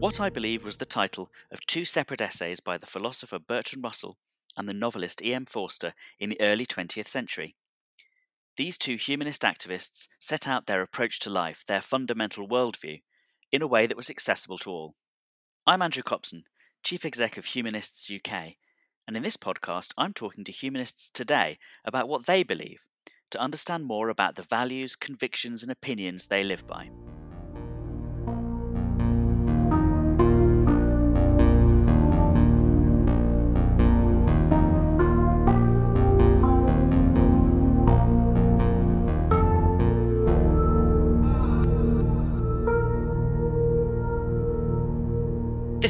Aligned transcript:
What 0.00 0.18
I 0.18 0.30
Believe 0.30 0.64
was 0.64 0.78
the 0.78 0.86
title 0.86 1.30
of 1.52 1.60
two 1.66 1.84
separate 1.84 2.22
essays 2.22 2.58
by 2.58 2.78
the 2.78 2.86
philosopher 2.86 3.38
Bertrand 3.38 3.84
Russell 3.84 4.16
and 4.56 4.66
the 4.66 4.72
novelist 4.72 5.20
E.M. 5.20 5.44
Forster 5.44 5.92
in 6.18 6.30
the 6.30 6.40
early 6.40 6.64
20th 6.64 7.06
century. 7.06 7.54
These 8.56 8.78
two 8.78 8.96
humanist 8.96 9.42
activists 9.42 10.08
set 10.18 10.48
out 10.48 10.64
their 10.64 10.80
approach 10.80 11.18
to 11.18 11.28
life, 11.28 11.64
their 11.66 11.82
fundamental 11.82 12.48
worldview, 12.48 13.02
in 13.52 13.60
a 13.60 13.66
way 13.66 13.86
that 13.86 13.96
was 13.96 14.08
accessible 14.08 14.56
to 14.60 14.70
all. 14.70 14.94
I'm 15.66 15.82
Andrew 15.82 16.02
Copson, 16.02 16.44
Chief 16.82 17.04
Exec 17.04 17.36
of 17.36 17.44
Humanists 17.44 18.10
UK, 18.10 18.54
and 19.06 19.18
in 19.18 19.22
this 19.22 19.36
podcast, 19.36 19.92
I'm 19.98 20.14
talking 20.14 20.44
to 20.44 20.52
humanists 20.52 21.10
today 21.10 21.58
about 21.84 22.08
what 22.08 22.24
they 22.24 22.42
believe 22.42 22.86
to 23.32 23.38
understand 23.38 23.84
more 23.84 24.08
about 24.08 24.36
the 24.36 24.42
values, 24.48 24.96
convictions, 24.96 25.62
and 25.62 25.70
opinions 25.70 26.24
they 26.24 26.42
live 26.42 26.66
by. 26.66 26.88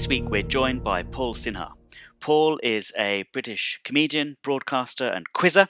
This 0.01 0.09
week 0.09 0.31
we're 0.31 0.43
joined 0.43 0.83
by 0.83 1.03
Paul 1.03 1.35
Sinha. 1.35 1.73
Paul 2.21 2.59
is 2.63 2.91
a 2.99 3.27
British 3.35 3.79
comedian, 3.85 4.39
broadcaster, 4.43 5.07
and 5.07 5.31
quizzer, 5.35 5.69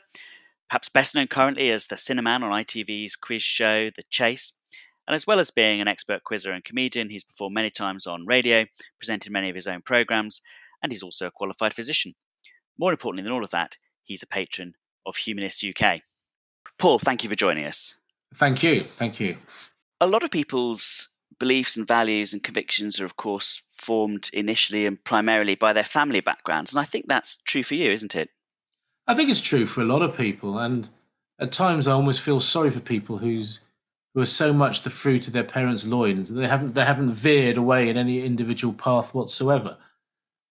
perhaps 0.69 0.89
best 0.89 1.17
known 1.17 1.27
currently 1.27 1.69
as 1.69 1.87
the 1.87 1.97
Sinnerman 1.97 2.45
on 2.45 2.53
ITV's 2.53 3.17
quiz 3.17 3.43
show 3.43 3.91
The 3.91 4.05
Chase. 4.09 4.53
And 5.09 5.17
as 5.17 5.27
well 5.27 5.41
as 5.41 5.51
being 5.51 5.81
an 5.81 5.89
expert 5.89 6.23
quizzer 6.23 6.53
and 6.53 6.63
comedian, 6.63 7.11
he's 7.11 7.25
performed 7.25 7.57
many 7.57 7.71
times 7.71 8.07
on 8.07 8.25
radio, 8.25 8.67
presented 9.01 9.33
many 9.33 9.49
of 9.49 9.57
his 9.57 9.67
own 9.67 9.83
programs, 9.83 10.43
and 10.81 10.93
he's 10.93 11.03
also 11.03 11.27
a 11.27 11.33
qualified 11.33 11.75
physician. 11.75 12.15
More 12.79 12.93
importantly 12.93 13.25
than 13.25 13.33
all 13.33 13.45
of 13.45 13.51
that, 13.51 13.79
he's 14.05 14.23
a 14.23 14.29
patron 14.29 14.75
of 15.05 15.17
Humanists 15.17 15.65
UK. 15.65 16.03
Paul, 16.79 17.01
thank 17.01 17.25
you 17.25 17.29
for 17.29 17.35
joining 17.35 17.67
us. 17.67 17.97
Thank 18.33 18.63
you. 18.63 18.83
Thank 18.83 19.19
you. 19.19 19.39
A 20.01 20.07
lot 20.07 20.23
of 20.23 20.31
people's 20.31 21.09
beliefs 21.41 21.77
and 21.77 21.89
values 21.89 22.33
and 22.33 22.45
convictions 22.45 23.01
are, 23.01 23.05
of 23.05 23.17
course, 23.17 23.65
formed 23.73 24.31
initially 24.33 24.87
and 24.87 25.03
primarily 25.03 25.57
by 25.57 25.73
their 25.73 25.83
family 25.83 26.21
backgrounds. 26.21 26.73
And 26.73 26.81
I 26.81 26.85
think 26.85 27.09
that's 27.09 27.39
true 27.45 27.65
for 27.65 27.75
you, 27.75 27.91
isn't 27.91 28.15
it? 28.15 28.29
I 29.09 29.15
think 29.15 29.29
it's 29.29 29.41
true 29.41 29.67
for 29.67 29.81
a 29.81 29.87
lot 29.87 30.03
of 30.03 30.17
people. 30.17 30.59
And 30.59 30.89
at 31.41 31.51
times 31.51 31.89
I 31.89 31.93
almost 31.93 32.21
feel 32.21 32.39
sorry 32.39 32.71
for 32.71 32.79
people 32.79 33.19
who's 33.19 33.59
who 34.15 34.21
are 34.21 34.27
so 34.27 34.53
much 34.53 34.83
the 34.83 34.91
fruit 34.91 35.29
of 35.29 35.33
their 35.33 35.45
parents' 35.45 35.87
loins. 35.87 36.29
They 36.29 36.47
haven't 36.47 36.75
they 36.75 36.85
haven't 36.85 37.13
veered 37.13 37.57
away 37.57 37.89
in 37.89 37.97
any 37.97 38.25
individual 38.25 38.75
path 38.75 39.15
whatsoever. 39.15 39.79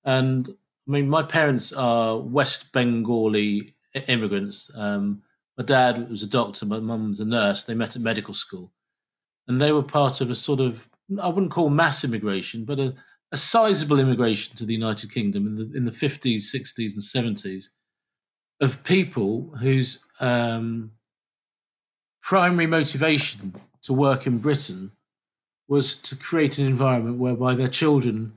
And 0.04 0.50
I 0.88 0.92
mean, 0.92 1.08
my 1.08 1.24
parents 1.24 1.72
are 1.72 2.18
West 2.18 2.74
Bengali 2.74 3.76
immigrants. 4.08 4.72
Um, 4.76 5.22
my 5.58 5.64
dad 5.64 6.10
was 6.10 6.24
a 6.24 6.28
doctor, 6.28 6.66
my 6.66 6.80
mum 6.80 7.10
was 7.10 7.20
a 7.20 7.26
nurse. 7.26 7.66
They 7.66 7.76
met 7.76 7.96
at 7.96 8.02
medical 8.02 8.34
school 8.34 8.72
and 9.50 9.60
they 9.60 9.74
were 9.74 9.84
part 9.84 10.22
of 10.22 10.30
a 10.30 10.36
sort 10.36 10.62
of 10.62 10.88
I 11.20 11.28
wouldn't 11.28 11.52
call 11.52 11.72
mass 11.72 12.06
immigration, 12.06 12.66
but 12.66 12.80
a, 12.80 12.94
a 13.32 13.38
sizable 13.38 14.00
immigration 14.00 14.56
to 14.58 14.66
the 14.66 14.76
United 14.76 15.12
Kingdom 15.12 15.48
in 15.48 15.56
the 15.56 15.76
in 15.76 15.86
the 15.86 15.92
fifties, 15.92 16.50
sixties, 16.50 16.94
and 16.94 17.04
seventies 17.04 17.72
of 18.62 18.84
people 18.84 19.56
whose 19.60 20.06
um, 20.20 20.92
primary 22.22 22.68
motivation 22.68 23.56
to 23.82 23.94
work 23.94 24.28
in 24.28 24.38
Britain 24.38 24.92
was 25.68 25.96
to 25.96 26.16
create 26.16 26.58
an 26.60 26.66
environment 26.68 27.18
whereby 27.18 27.56
their 27.56 27.68
children 27.68 28.34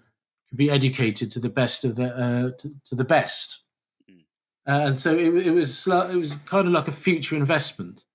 could 0.49 0.59
be 0.59 0.71
educated 0.71 1.31
to 1.33 1.41
the 1.41 1.49
best 1.51 1.85
of 1.85 1.97
their 1.97 2.15
uh, 2.17 2.51
to, 2.59 2.75
to, 2.87 2.95
the 2.95 3.05
best. 3.05 3.65
Hmm. 4.09 4.21
Uh, 4.67 4.87
and 4.87 4.97
so 4.97 5.13
it, 5.13 5.47
it 5.47 5.51
was 5.51 5.87
it 5.87 6.17
was 6.17 6.37
kind 6.47 6.67
of 6.67 6.73
like 6.73 6.89
a 6.89 6.93
future 6.93 7.37
investment 7.37 8.07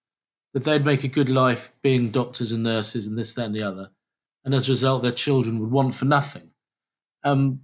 that 0.57 0.63
they'd 0.63 0.83
make 0.83 1.03
a 1.03 1.07
good 1.07 1.29
life 1.29 1.71
being 1.83 2.09
doctors 2.09 2.51
and 2.51 2.63
nurses 2.63 3.05
and 3.05 3.15
this, 3.15 3.35
that, 3.35 3.45
and 3.45 3.53
the 3.53 3.61
other. 3.61 3.91
And 4.43 4.55
as 4.55 4.67
a 4.67 4.71
result, 4.71 5.03
their 5.03 5.11
children 5.11 5.59
would 5.59 5.69
want 5.69 5.93
for 5.93 6.05
nothing. 6.05 6.49
Um, 7.23 7.61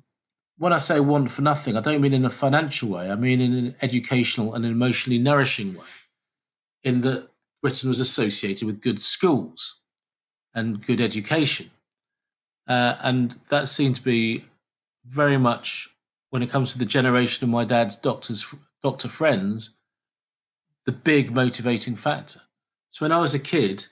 when 0.59 0.73
I 0.73 0.77
say 0.77 0.99
want 0.99 1.31
for 1.31 1.41
nothing, 1.41 1.75
I 1.75 1.81
don't 1.81 2.01
mean 2.01 2.13
in 2.13 2.23
a 2.23 2.29
financial 2.29 2.89
way. 2.89 3.09
I 3.09 3.15
mean 3.15 3.41
in 3.41 3.53
an 3.53 3.75
educational 3.81 4.53
and 4.53 4.63
emotionally 4.63 5.17
nourishing 5.17 5.73
way. 5.73 5.87
In 6.83 7.01
that 7.01 7.29
Britain 7.63 7.89
was 7.89 7.99
associated 7.99 8.67
with 8.67 8.79
good 8.79 9.01
schools 9.01 9.81
and 10.53 10.85
good 10.85 11.01
education. 11.01 11.71
Uh, 12.67 12.97
and 13.01 13.39
that 13.49 13.69
seemed 13.69 13.95
to 13.95 14.03
be 14.03 14.45
very 15.03 15.37
much, 15.37 15.89
when 16.29 16.43
it 16.43 16.51
comes 16.51 16.73
to 16.73 16.77
the 16.77 16.85
generation 16.85 17.43
of 17.43 17.49
my 17.49 17.65
dad's 17.65 17.95
doctors, 17.95 18.53
doctor 18.83 19.07
friends, 19.07 19.71
the 20.85 20.91
big 20.91 21.33
motivating 21.33 21.95
factor. 21.95 22.41
So 22.93 23.03
when 23.03 23.11
I 23.11 23.19
was 23.19 23.33
a 23.33 23.39
kid, 23.39 23.87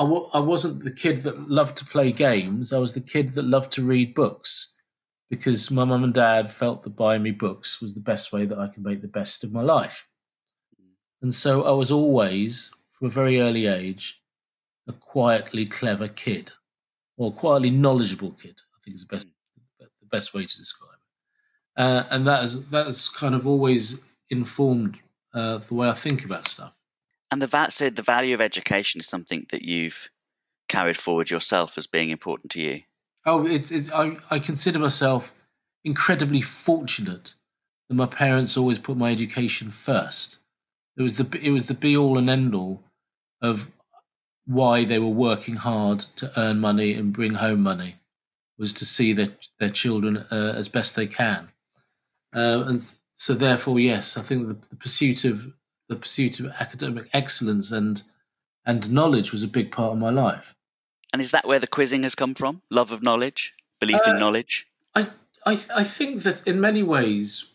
I 0.00 0.02
w- 0.02 0.28
I 0.34 0.40
wasn't 0.40 0.82
the 0.82 0.90
kid 0.90 1.22
that 1.22 1.48
loved 1.48 1.76
to 1.76 1.84
play 1.84 2.10
games. 2.10 2.72
I 2.72 2.78
was 2.78 2.94
the 2.94 3.00
kid 3.00 3.34
that 3.34 3.44
loved 3.44 3.70
to 3.74 3.84
read 3.84 4.16
books 4.16 4.74
because 5.30 5.70
my 5.70 5.84
mum 5.84 6.02
and 6.02 6.12
dad 6.12 6.50
felt 6.50 6.82
that 6.82 6.96
buying 6.96 7.22
me 7.22 7.30
books 7.30 7.80
was 7.80 7.94
the 7.94 8.00
best 8.00 8.32
way 8.32 8.46
that 8.46 8.58
I 8.58 8.66
could 8.66 8.82
make 8.84 9.00
the 9.00 9.06
best 9.06 9.44
of 9.44 9.52
my 9.52 9.62
life. 9.62 10.08
And 11.22 11.32
so 11.32 11.62
I 11.62 11.70
was 11.70 11.92
always, 11.92 12.72
from 12.90 13.06
a 13.06 13.10
very 13.10 13.40
early 13.40 13.68
age, 13.68 14.20
a 14.88 14.92
quietly 14.92 15.66
clever 15.66 16.08
kid 16.08 16.50
or 17.16 17.32
quietly 17.32 17.70
knowledgeable 17.70 18.32
kid. 18.32 18.60
I 18.74 18.78
think 18.82 18.96
is 18.96 19.06
the 19.06 19.14
best 19.14 19.28
the 19.78 20.08
best 20.10 20.34
way 20.34 20.46
to 20.46 20.58
describe 20.58 20.98
it. 20.98 21.80
Uh, 21.80 22.02
and 22.10 22.26
that 22.26 22.42
is 22.42 22.70
that 22.70 22.86
has 22.86 23.08
kind 23.08 23.36
of 23.36 23.46
always 23.46 24.04
informed 24.30 24.98
uh, 25.32 25.58
the 25.58 25.74
way 25.74 25.88
I 25.88 25.92
think 25.94 26.24
about 26.24 26.48
stuff. 26.48 26.75
And 27.30 27.42
the 27.42 27.46
va- 27.46 27.70
so 27.70 27.90
the 27.90 28.02
value 28.02 28.34
of 28.34 28.40
education 28.40 29.00
is 29.00 29.08
something 29.08 29.46
that 29.50 29.62
you've 29.62 30.10
carried 30.68 30.96
forward 30.96 31.30
yourself 31.30 31.76
as 31.78 31.86
being 31.86 32.10
important 32.10 32.50
to 32.52 32.60
you. 32.60 32.82
Oh, 33.24 33.46
it's, 33.46 33.70
it's 33.70 33.90
I, 33.92 34.16
I 34.30 34.38
consider 34.38 34.78
myself 34.78 35.32
incredibly 35.84 36.40
fortunate 36.40 37.34
that 37.88 37.94
my 37.94 38.06
parents 38.06 38.56
always 38.56 38.78
put 38.78 38.96
my 38.96 39.10
education 39.10 39.70
first. 39.70 40.38
It 40.96 41.02
was 41.02 41.18
the 41.18 41.38
it 41.42 41.50
was 41.50 41.68
the 41.68 41.74
be 41.74 41.96
all 41.96 42.16
and 42.18 42.30
end 42.30 42.54
all 42.54 42.82
of 43.42 43.70
why 44.46 44.84
they 44.84 44.98
were 44.98 45.08
working 45.08 45.56
hard 45.56 46.00
to 46.00 46.30
earn 46.36 46.60
money 46.60 46.94
and 46.94 47.12
bring 47.12 47.34
home 47.34 47.62
money 47.62 47.96
was 48.58 48.72
to 48.74 48.86
see 48.86 49.12
their 49.12 49.28
their 49.58 49.70
children 49.70 50.18
uh, 50.30 50.54
as 50.56 50.68
best 50.68 50.96
they 50.96 51.06
can, 51.06 51.50
uh, 52.34 52.64
and 52.66 52.86
so 53.12 53.34
therefore, 53.34 53.80
yes, 53.80 54.16
I 54.16 54.22
think 54.22 54.46
the, 54.46 54.68
the 54.68 54.76
pursuit 54.76 55.24
of 55.24 55.52
the 55.88 55.96
pursuit 55.96 56.40
of 56.40 56.46
academic 56.60 57.08
excellence 57.12 57.70
and 57.70 58.02
and 58.64 58.90
knowledge 58.90 59.30
was 59.30 59.42
a 59.42 59.48
big 59.48 59.70
part 59.70 59.92
of 59.92 59.98
my 59.98 60.10
life. 60.10 60.56
And 61.12 61.22
is 61.22 61.30
that 61.30 61.46
where 61.46 61.60
the 61.60 61.68
quizzing 61.68 62.02
has 62.02 62.16
come 62.16 62.34
from? 62.34 62.62
Love 62.68 62.90
of 62.90 63.02
knowledge, 63.02 63.54
belief 63.78 64.00
uh, 64.06 64.10
in 64.10 64.18
knowledge. 64.18 64.66
I, 64.94 65.08
I 65.44 65.58
I 65.74 65.84
think 65.84 66.22
that 66.24 66.46
in 66.46 66.60
many 66.60 66.82
ways, 66.82 67.46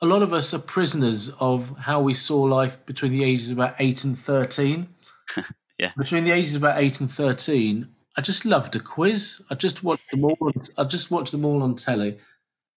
a 0.00 0.06
lot 0.06 0.22
of 0.22 0.32
us 0.32 0.52
are 0.52 0.58
prisoners 0.58 1.30
of 1.40 1.76
how 1.78 2.00
we 2.00 2.14
saw 2.14 2.42
life 2.42 2.84
between 2.84 3.12
the 3.12 3.24
ages 3.24 3.50
of 3.50 3.58
about 3.58 3.76
eight 3.78 4.04
and 4.04 4.18
thirteen. 4.18 4.88
yeah. 5.78 5.92
Between 5.96 6.24
the 6.24 6.32
ages 6.32 6.54
of 6.54 6.62
about 6.62 6.80
eight 6.80 7.00
and 7.00 7.10
thirteen, 7.10 7.88
I 8.16 8.20
just 8.20 8.44
loved 8.44 8.76
a 8.76 8.80
quiz. 8.80 9.40
I 9.50 9.54
just 9.54 9.82
watched 9.82 10.10
them 10.10 10.24
all. 10.24 10.36
On, 10.40 10.52
I 10.76 10.84
just 10.84 11.10
watched 11.10 11.32
them 11.32 11.44
all 11.44 11.62
on 11.62 11.74
telly. 11.74 12.18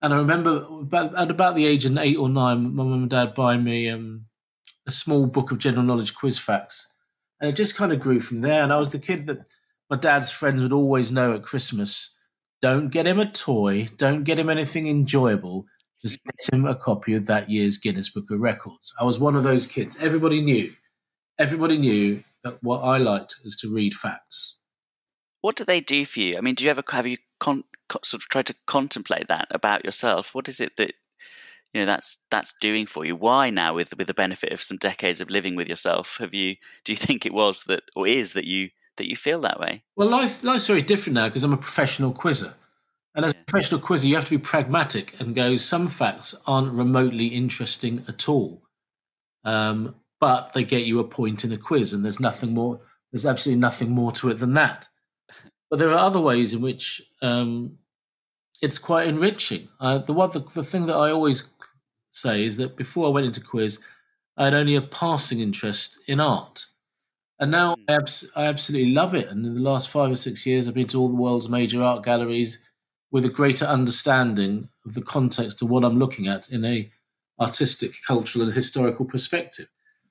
And 0.02 0.14
I 0.14 0.18
remember 0.18 0.66
at 0.94 1.30
about 1.30 1.56
the 1.56 1.66
age 1.66 1.86
of 1.86 1.98
eight 1.98 2.18
or 2.18 2.30
nine, 2.30 2.76
my 2.76 2.84
mum 2.84 2.94
and 2.94 3.10
dad 3.10 3.34
buy 3.34 3.58
me 3.58 3.90
um, 3.90 4.26
a 4.88 4.92
small 4.92 5.26
book 5.28 5.52
of 5.52 5.58
general 5.58 5.84
knowledge 5.84 6.16
quiz 6.16 6.40
facts. 6.40 6.92
And 7.42 7.50
it 7.50 7.56
just 7.56 7.76
kind 7.76 7.92
of 7.92 8.00
grew 8.00 8.20
from 8.20 8.42
there. 8.42 8.64
And 8.64 8.72
I 8.72 8.78
was 8.78 8.92
the 8.92 9.00
kid 9.00 9.28
that 9.28 9.48
my 9.90 9.98
dad's 9.98 10.32
friends 10.32 10.62
would 10.62 10.74
always 10.74 11.12
know 11.12 11.34
at 11.34 11.44
Christmas 11.44 12.16
don't 12.62 12.90
get 12.90 13.08
him 13.08 13.20
a 13.20 13.30
toy, 13.30 13.88
don't 13.98 14.24
get 14.24 14.38
him 14.40 14.50
anything 14.50 14.88
enjoyable, 14.88 15.66
just 16.02 16.20
get 16.24 16.54
him 16.54 16.66
a 16.66 16.76
copy 16.76 17.14
of 17.14 17.26
that 17.26 17.50
year's 17.50 17.78
Guinness 17.78 18.10
Book 18.10 18.32
of 18.32 18.40
Records. 18.40 18.94
I 19.00 19.06
was 19.06 19.20
one 19.20 19.36
of 19.36 19.44
those 19.44 19.66
kids. 19.66 20.02
Everybody 20.02 20.42
knew. 20.42 20.70
Everybody 21.38 21.78
knew 21.78 22.24
that 22.44 22.62
what 22.62 22.80
I 22.80 22.98
liked 22.98 23.36
was 23.44 23.56
to 23.58 23.74
read 23.74 23.94
facts. 23.94 24.58
What 25.42 25.56
do 25.56 25.64
they 25.64 25.80
do 25.80 26.06
for 26.06 26.20
you? 26.20 26.34
I 26.38 26.42
mean, 26.42 26.56
do 26.56 26.66
you 26.66 26.70
ever 26.70 26.84
have 26.90 27.08
you 27.08 27.18
con- 27.40 27.64
sort 28.04 28.24
of 28.24 28.30
try 28.30 28.42
to 28.44 28.56
contemplate 28.68 29.28
that 29.28 29.48
about 29.52 29.86
yourself? 29.86 30.34
What 30.34 30.48
is 30.48 30.60
it 30.60 30.78
that 30.78 30.94
you 31.74 31.82
know 31.82 31.86
that's 31.86 32.18
that's 32.32 32.54
doing 32.62 32.86
for 32.86 33.06
you? 33.06 33.16
Why 33.16 33.50
now, 33.50 33.76
with 33.76 33.96
with 33.98 34.08
the 34.08 34.14
benefit 34.14 34.52
of 34.52 34.62
some 34.62 34.78
decades 34.78 35.22
of 35.22 35.30
living 35.30 35.56
with 35.56 35.68
yourself, 35.68 36.18
have 36.20 36.34
you? 36.34 36.56
Do 36.86 36.92
you 36.92 36.98
think 36.98 37.26
it 37.26 37.34
was 37.34 37.64
that, 37.64 37.84
or 37.96 38.08
is 38.08 38.34
that 38.34 38.46
you 38.46 38.70
that 38.98 39.10
you 39.10 39.16
feel 39.16 39.42
that 39.42 39.60
way? 39.60 39.84
Well, 39.96 40.10
life 40.10 40.44
life's 40.44 40.68
very 40.68 40.82
different 40.82 41.16
now 41.16 41.28
because 41.28 41.44
I'm 41.44 41.54
a 41.54 41.58
professional 41.58 42.12
quizzer. 42.12 42.54
And 43.16 43.26
as 43.26 43.32
a 43.32 43.36
professional 43.36 43.82
quizzer, 43.82 44.08
you 44.08 44.16
have 44.16 44.26
to 44.26 44.38
be 44.38 44.38
pragmatic 44.38 45.20
and 45.20 45.36
go, 45.36 45.58
some 45.58 45.88
facts 45.88 46.36
aren't 46.46 46.72
remotely 46.72 47.28
interesting 47.28 48.06
at 48.08 48.30
all. 48.30 48.62
Um, 49.44 49.96
but 50.20 50.54
they 50.54 50.64
get 50.64 50.86
you 50.86 51.00
a 51.00 51.04
point 51.04 51.44
in 51.44 51.52
a 51.52 51.58
quiz, 51.58 51.92
and 51.92 52.04
there's 52.04 52.20
nothing 52.20 52.54
more, 52.54 52.82
there's 53.12 53.26
absolutely 53.26 53.60
nothing 53.60 53.90
more 53.90 54.12
to 54.14 54.30
it 54.30 54.36
than 54.36 54.54
that. 54.54 54.88
But 55.70 55.80
there 55.80 55.90
are 55.90 55.98
other 55.98 56.20
ways 56.20 56.54
in 56.54 56.62
which 56.62 57.02
um, 57.22 57.78
it's 58.62 58.78
quite 58.78 59.08
enriching. 59.08 59.68
Uh, 59.80 60.00
the 60.00 60.14
one, 60.14 60.32
the, 60.32 60.40
the 60.40 60.64
thing 60.64 60.88
that 60.88 60.96
I 60.96 61.12
always 61.12 61.50
say 62.12 62.44
is 62.44 62.58
that 62.58 62.76
before 62.76 63.08
I 63.08 63.12
went 63.12 63.28
into 63.28 63.42
quiz, 63.42 63.80
I 64.38 64.46
had 64.46 64.54
only 64.54 64.76
a 64.76 64.82
passing 64.82 65.40
interest 65.40 66.00
in 66.08 66.20
art. 66.20 66.66
And 67.40 67.52
now 67.52 67.76
I, 67.88 67.96
abs- 67.96 68.30
I 68.36 68.46
absolutely 68.46 68.92
love 68.92 69.14
it. 69.14 69.28
And 69.30 69.46
in 69.46 69.54
the 69.54 69.62
last 69.62 69.90
five 69.90 70.12
or 70.12 70.16
six 70.16 70.46
years, 70.46 70.68
I've 70.68 70.74
been 70.74 70.88
to 70.88 71.00
all 71.00 71.08
the 71.08 71.16
world's 71.16 71.50
major 71.50 71.82
art 71.84 72.04
galleries 72.04 72.60
with 73.12 73.26
a 73.26 73.30
greater 73.30 73.66
understanding 73.66 74.70
of 74.86 74.94
the 74.94 75.02
context 75.02 75.62
of 75.62 75.70
what 75.70 75.84
I'm 75.84 75.98
looking 75.98 76.28
at 76.28 76.50
in 76.50 76.66
a 76.66 76.92
artistic, 77.40 77.94
cultural, 78.06 78.46
and 78.46 78.54
historical 78.54 79.06
perspective. 79.06 79.70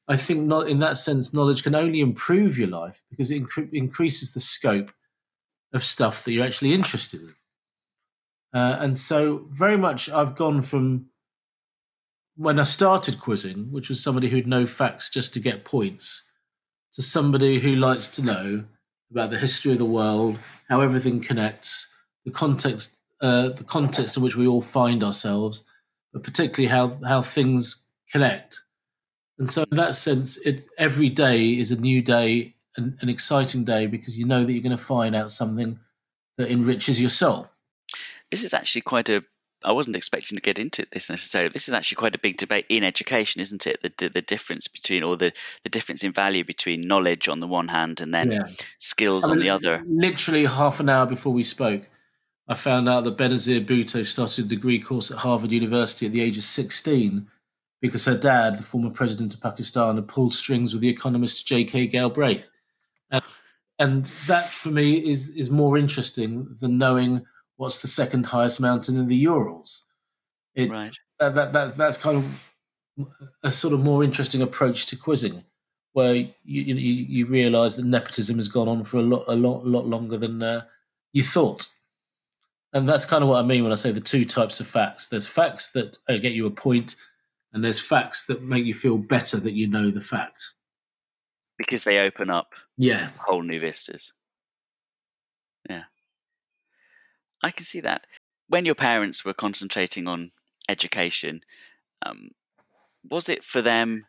I 0.09 0.17
think 0.17 0.47
not 0.47 0.69
in 0.69 0.79
that 0.79 0.97
sense, 0.97 1.35
knowledge 1.35 1.63
can 1.63 1.75
only 1.75 2.01
improve 2.01 2.57
your 2.57 2.69
life 2.69 3.03
because 3.11 3.31
it 3.31 3.43
incre- 3.43 3.73
increases 3.73 4.33
the 4.33 4.41
scope 4.41 4.91
of 5.73 5.85
stuff 5.85 6.25
that 6.25 6.33
you're 6.33 6.47
actually 6.47 6.75
interested 6.75 7.21
in. 7.21 7.35
Uh, 8.53 8.79
and 8.81 8.97
so, 8.97 9.47
very 9.51 9.77
much, 9.77 10.09
I've 10.09 10.35
gone 10.35 10.63
from 10.63 11.07
when 12.37 12.59
I 12.59 12.63
started 12.63 13.21
quizzing, 13.21 13.73
which 13.73 13.89
was 13.89 14.03
somebody 14.03 14.29
who'd 14.29 14.47
know 14.47 14.65
facts 14.65 15.11
just 15.11 15.35
to 15.35 15.41
get 15.41 15.65
points, 15.65 16.23
to 16.95 17.03
somebody 17.03 17.59
who 17.59 17.73
likes 17.73 18.09
to 18.09 18.25
know 18.25 18.65
about 19.11 19.31
the 19.31 19.39
history 19.39 19.73
of 19.73 19.79
the 19.79 19.85
world, 19.85 20.39
how 20.69 20.81
everything 20.81 21.21
connects, 21.21 21.93
the 22.25 22.31
context, 22.31 22.99
uh, 23.21 23.51
the 23.51 23.65
context 23.65 24.17
in 24.17 24.23
which 24.23 24.37
we 24.37 24.47
all 24.47 24.63
find 24.63 25.03
ourselves, 25.03 25.65
but 26.13 26.23
particularly 26.23 26.69
how 26.69 26.99
how 27.07 27.23
things 27.23 27.87
connect. 28.11 28.63
And 29.39 29.51
so, 29.51 29.65
in 29.71 29.77
that 29.77 29.95
sense, 29.95 30.37
it 30.39 30.67
every 30.79 31.11
day 31.11 31.59
is 31.59 31.71
a 31.71 31.81
new 31.81 32.03
day, 32.03 32.55
an, 32.77 32.97
an 33.01 33.09
exciting 33.09 33.65
day, 33.65 33.87
because 33.87 34.17
you 34.17 34.25
know 34.25 34.45
that 34.45 34.53
you're 34.53 34.63
going 34.63 34.77
to 34.77 34.83
find 34.83 35.15
out 35.15 35.31
something 35.31 35.79
that 36.37 36.51
enriches 36.51 37.01
your 37.01 37.11
soul. 37.11 37.49
This 38.31 38.45
is 38.45 38.53
actually 38.55 38.83
quite 38.83 39.09
a 39.09 39.25
I 39.65 39.73
wasn't 39.73 39.97
expecting 39.97 40.37
to 40.37 40.43
get 40.43 40.59
into 40.59 40.87
this 40.93 41.11
necessarily. 41.11 41.51
This 41.51 41.67
is 41.67 41.75
actually 41.75 41.97
quite 41.97 42.15
a 42.15 42.19
big 42.19 42.37
debate 42.37 42.67
in 42.69 42.85
education, 42.85 43.41
isn't 43.41 43.67
it? 43.67 43.83
The 43.83 44.09
the 44.09 44.23
difference 44.23 44.69
between, 44.69 45.03
or 45.03 45.17
the, 45.17 45.33
the 45.65 45.71
difference 45.71 46.05
in 46.05 46.13
value 46.13 46.45
between 46.45 46.81
knowledge 46.83 47.29
on 47.29 47.41
the 47.41 47.49
one 47.49 47.69
hand 47.69 48.01
and 48.01 48.15
then 48.15 48.33
yeah. 48.33 48.47
skills 48.79 49.25
I 49.25 49.29
mean, 49.29 49.39
on 49.39 49.45
the 49.45 49.51
other. 49.51 49.85
Literally 49.89 50.45
half 50.45 50.79
an 50.79 50.89
hour 50.89 51.07
before 51.07 51.33
we 51.33 51.43
spoke, 51.43 51.89
I 52.47 52.55
found 52.55 52.89
out 52.89 53.05
that 53.05 53.19
Benazir 53.19 53.65
Bhutto 53.65 54.05
started 54.07 54.45
a 54.45 54.49
degree 54.49 54.79
course 54.79 55.11
at 55.11 55.19
Harvard 55.19 55.51
University 55.51 56.07
at 56.07 56.13
the 56.13 56.23
age 56.23 56.39
of 56.39 56.45
16 56.45 57.27
because 57.81 58.05
her 58.05 58.17
dad, 58.17 58.59
the 58.59 58.63
former 58.63 58.91
president 58.91 59.35
of 59.35 59.41
Pakistan, 59.41 59.97
had 59.97 60.09
pulled 60.09 60.35
strings 60.35 60.73
with 60.73 60.83
the 60.83 60.89
economist 60.89 61.47
J.K. 61.47 61.89
Galbraith. 61.89 62.51
And, 63.11 63.23
and 63.79 64.05
that, 64.27 64.49
for 64.49 64.71
me, 64.71 64.97
is 64.97 65.31
is 65.31 65.51
more 65.51 65.79
interesting 65.79 66.57
than 66.61 66.79
knowing– 66.79 67.25
what's 67.59 67.83
the 67.83 67.89
second 67.89 68.25
highest 68.25 68.61
mountain 68.61 68.97
in 68.97 69.07
the 69.07 69.17
Urals? 69.17 69.85
It, 70.55 70.71
right. 70.71 70.95
That, 71.21 71.35
that, 71.35 71.53
that, 71.53 71.77
that's 71.77 71.99
kind 71.99 72.17
of 72.17 72.55
a 73.43 73.53
sort 73.53 73.75
of 73.75 73.81
more 73.81 74.03
interesting 74.03 74.41
approach 74.41 74.87
to 74.87 74.97
quizzing, 74.97 75.45
where 75.93 76.15
you 76.15 76.33
you, 76.45 76.75
you 76.75 77.27
realise 77.27 77.77
that 77.77 77.85
nepotism 77.85 78.37
has 78.37 78.49
gone 78.49 78.69
on 78.69 78.85
for 78.85 78.99
a 78.99 79.03
lot 79.03 79.25
a 79.29 79.37
lot 79.37 79.65
a 79.65 79.69
lot 79.69 79.87
longer 79.87 80.17
than 80.17 80.43
uh, 80.43 80.63
you 81.13 81.23
thought, 81.23 81.69
and 82.73 82.89
that's 82.89 83.05
kind 83.05 83.23
of 83.23 83.29
what 83.29 83.39
I 83.39 83.47
mean 83.47 83.63
when 83.63 83.73
I 83.73 83.77
say 83.77 83.93
the 83.93 84.01
two 84.01 84.25
types 84.25 84.59
of 84.59 84.67
facts. 84.67 85.09
There's 85.09 85.29
facts 85.29 85.73
that 85.73 85.99
uh, 86.09 86.17
get 86.17 86.33
you 86.33 86.47
a 86.47 86.51
point, 86.51 86.97
and 87.53 87.63
there's 87.63 87.81
facts 87.81 88.27
that 88.27 88.43
make 88.43 88.65
you 88.65 88.75
feel 88.75 88.99
better 88.99 89.39
that 89.39 89.55
you 89.55 89.69
know 89.69 89.91
the 89.91 90.01
fact 90.01 90.55
because 91.59 91.85
they 91.85 91.99
open 91.99 92.31
up 92.31 92.55
yeah 92.79 93.11
whole 93.19 93.43
new 93.43 93.61
vistas. 93.61 94.13
Yeah. 95.69 95.85
I 97.43 97.51
can 97.51 97.65
see 97.65 97.81
that. 97.81 98.07
When 98.49 98.65
your 98.65 98.75
parents 98.75 99.25
were 99.25 99.35
concentrating 99.35 100.09
on 100.09 100.31
education, 100.69 101.43
um, 102.05 102.31
was 103.09 103.29
it 103.29 103.45
for 103.45 103.61
them 103.61 104.07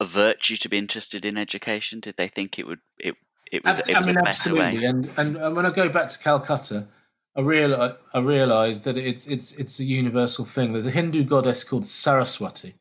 a 0.00 0.04
virtue 0.04 0.56
to 0.56 0.68
be 0.68 0.78
interested 0.78 1.24
in 1.24 1.38
education? 1.38 2.00
Did 2.00 2.16
they 2.16 2.28
think 2.28 2.58
it 2.58 2.66
would 2.66 2.80
it 2.98 3.14
it 3.50 3.64
was, 3.64 3.78
it 3.88 3.96
was 3.96 4.08
I 4.08 4.12
mean, 4.12 4.26
absolutely. 4.26 4.78
Way? 4.78 4.84
And, 4.84 5.10
and 5.16 5.36
and 5.36 5.56
when 5.56 5.66
I 5.66 5.70
go 5.70 5.88
back 5.88 6.08
to 6.08 6.18
Calcutta, 6.18 6.86
I 7.36 7.40
real 7.40 7.96
I 8.12 8.18
realised 8.18 8.84
that 8.84 8.96
it's 8.96 9.26
it's 9.26 9.52
it's 9.52 9.80
a 9.80 9.84
universal 9.84 10.44
thing. 10.44 10.72
There's 10.72 10.86
a 10.86 10.90
Hindu 10.90 11.24
goddess 11.24 11.64
called 11.64 11.86
Saraswati, 11.86 12.74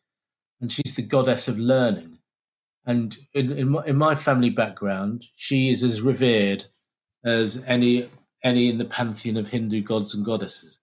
and 0.60 0.72
she's 0.72 0.96
the 0.96 1.02
goddess 1.02 1.48
of 1.48 1.58
learning. 1.58 2.20
And 2.86 3.18
in 3.34 3.52
in 3.52 3.70
my, 3.70 3.86
in 3.86 3.96
my 3.96 4.16
family 4.16 4.50
background, 4.50 5.26
she 5.36 5.70
is 5.70 5.84
as 5.84 6.02
revered 6.02 6.66
as 7.24 7.64
any 7.66 8.08
any 8.44 8.70
in 8.70 8.78
the 8.78 8.86
pantheon 8.86 9.38
of 9.38 9.50
Hindu 9.50 9.82
gods 9.82 10.14
and 10.14 10.26
goddesses. 10.26 10.82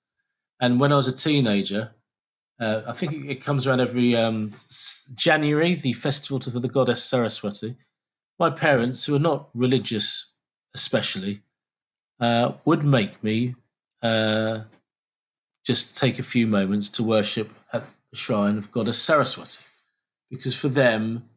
And 0.60 0.80
when 0.80 0.92
I 0.92 0.96
was 0.96 1.08
a 1.08 1.16
teenager, 1.16 1.92
uh, 2.60 2.82
I 2.86 2.92
think 2.92 3.24
it, 3.26 3.42
comes 3.42 3.66
around 3.66 3.80
every 3.80 4.14
um, 4.14 4.50
January, 5.14 5.74
the 5.74 5.94
festival 5.94 6.38
to 6.40 6.50
the 6.50 6.68
goddess 6.68 7.02
Saraswati. 7.02 7.76
My 8.38 8.50
parents, 8.50 9.04
who 9.04 9.14
are 9.16 9.20
not 9.20 9.48
religious, 9.54 10.32
especially, 10.74 11.40
uh, 12.20 12.52
would 12.66 12.84
make 12.84 13.22
me 13.24 13.54
uh, 14.02 14.60
just 15.64 15.96
take 15.96 16.18
a 16.18 16.22
few 16.22 16.46
moments 16.46 16.90
to 16.90 17.02
worship 17.02 17.50
at 17.72 17.84
the 18.10 18.16
shrine 18.16 18.58
of 18.58 18.70
goddess 18.70 19.00
Saraswati, 19.00 19.64
because 20.30 20.54
for 20.54 20.68
them, 20.68 21.29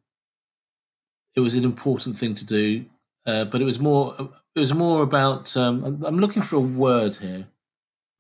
it 1.36 1.40
was 1.40 1.56
an 1.56 1.64
important 1.64 2.18
thing 2.18 2.36
to 2.36 2.46
do. 2.46 2.86
Uh, 3.26 3.46
but 3.46 3.62
it 3.62 3.66
was 3.66 3.80
more 3.80 4.16
it 4.56 4.60
was 4.60 4.74
more 4.74 5.02
about. 5.02 5.56
Um, 5.56 6.04
I'm 6.06 6.20
looking 6.20 6.44
for 6.44 6.58
a 6.58 6.62
word 6.62 7.16
here 7.16 7.48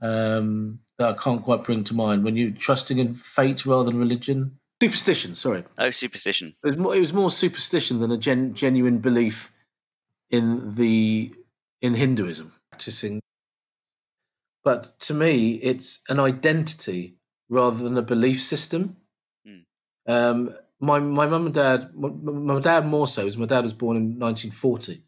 um, 0.01 0.79
that 0.97 1.09
I 1.09 1.13
can't 1.13 1.43
quite 1.43 1.63
bring 1.63 1.83
to 1.85 1.93
mind. 1.93 2.23
When 2.23 2.37
you're 2.37 2.51
trusting 2.51 2.97
in 2.97 3.13
fate 3.13 3.65
rather 3.65 3.85
than 3.89 3.99
religion, 3.99 4.57
superstition. 4.81 5.35
Sorry. 5.35 5.63
Oh, 5.77 5.91
superstition. 5.91 6.55
It 6.63 6.67
was 6.67 6.77
more, 6.77 6.95
it 6.95 6.99
was 6.99 7.13
more 7.13 7.29
superstition 7.29 7.99
than 7.99 8.11
a 8.11 8.17
gen, 8.17 8.53
genuine 8.53 8.99
belief 8.99 9.51
in 10.29 10.75
the 10.75 11.33
in 11.81 11.95
Hinduism 11.95 12.53
practicing. 12.71 13.19
But 14.63 14.97
to 15.01 15.13
me, 15.13 15.55
it's 15.55 16.01
an 16.07 16.19
identity 16.19 17.15
rather 17.49 17.83
than 17.83 17.97
a 17.97 18.01
belief 18.01 18.41
system. 18.41 18.95
Mm. 19.45 19.63
Um, 20.07 20.55
my 20.83 20.99
my 20.99 21.27
mum 21.27 21.45
and 21.47 21.55
dad, 21.55 21.91
my, 21.95 22.09
my 22.09 22.59
dad 22.59 22.85
more 22.85 23.07
so, 23.07 23.23
because 23.23 23.37
my 23.37 23.45
dad 23.45 23.63
was 23.63 23.73
born 23.73 23.97
in 23.97 24.19
1940 24.19 25.03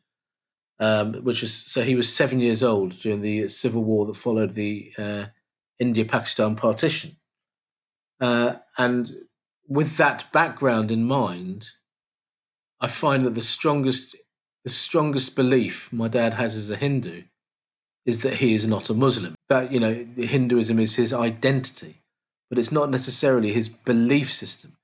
um, 0.79 1.13
which 1.24 1.41
was 1.41 1.53
so 1.53 1.82
he 1.82 1.96
was 1.96 2.13
seven 2.13 2.39
years 2.39 2.62
old 2.62 2.98
during 3.00 3.22
the 3.22 3.48
civil 3.48 3.84
war 3.84 4.05
that 4.05 4.15
followed 4.15 4.53
the 4.53 4.91
uh, 4.98 5.25
India-Pakistan 5.79 6.55
partition, 6.55 7.17
uh, 8.20 8.55
and 8.77 9.12
with 9.67 9.98
that 9.98 10.32
background 10.32 10.91
in 10.91 11.05
mind, 11.05 11.72
I 12.79 12.88
find 12.88 13.25
that 13.25 13.36
the 13.36 13.41
strongest 13.41 14.15
the 14.63 14.70
strongest 14.70 15.36
belief 15.36 15.94
my 15.94 16.08
dad 16.08 16.34
has 16.34 16.55
as 16.55 16.70
a 16.70 16.75
Hindu 16.75 17.24
is 18.05 18.22
that 18.22 18.36
he 18.36 18.53
is 18.53 18.67
not 18.67 18.89
a 18.89 18.94
Muslim. 18.94 19.36
That 19.50 19.72
you 19.72 19.79
know, 19.79 20.05
Hinduism 20.17 20.79
is 20.79 20.96
his 20.96 21.13
identity, 21.13 22.01
but 22.50 22.60
it's 22.60 22.72
not 22.72 22.89
necessarily 22.89 23.53
his 23.53 23.70
belief 23.70 24.32
system. 24.32 24.75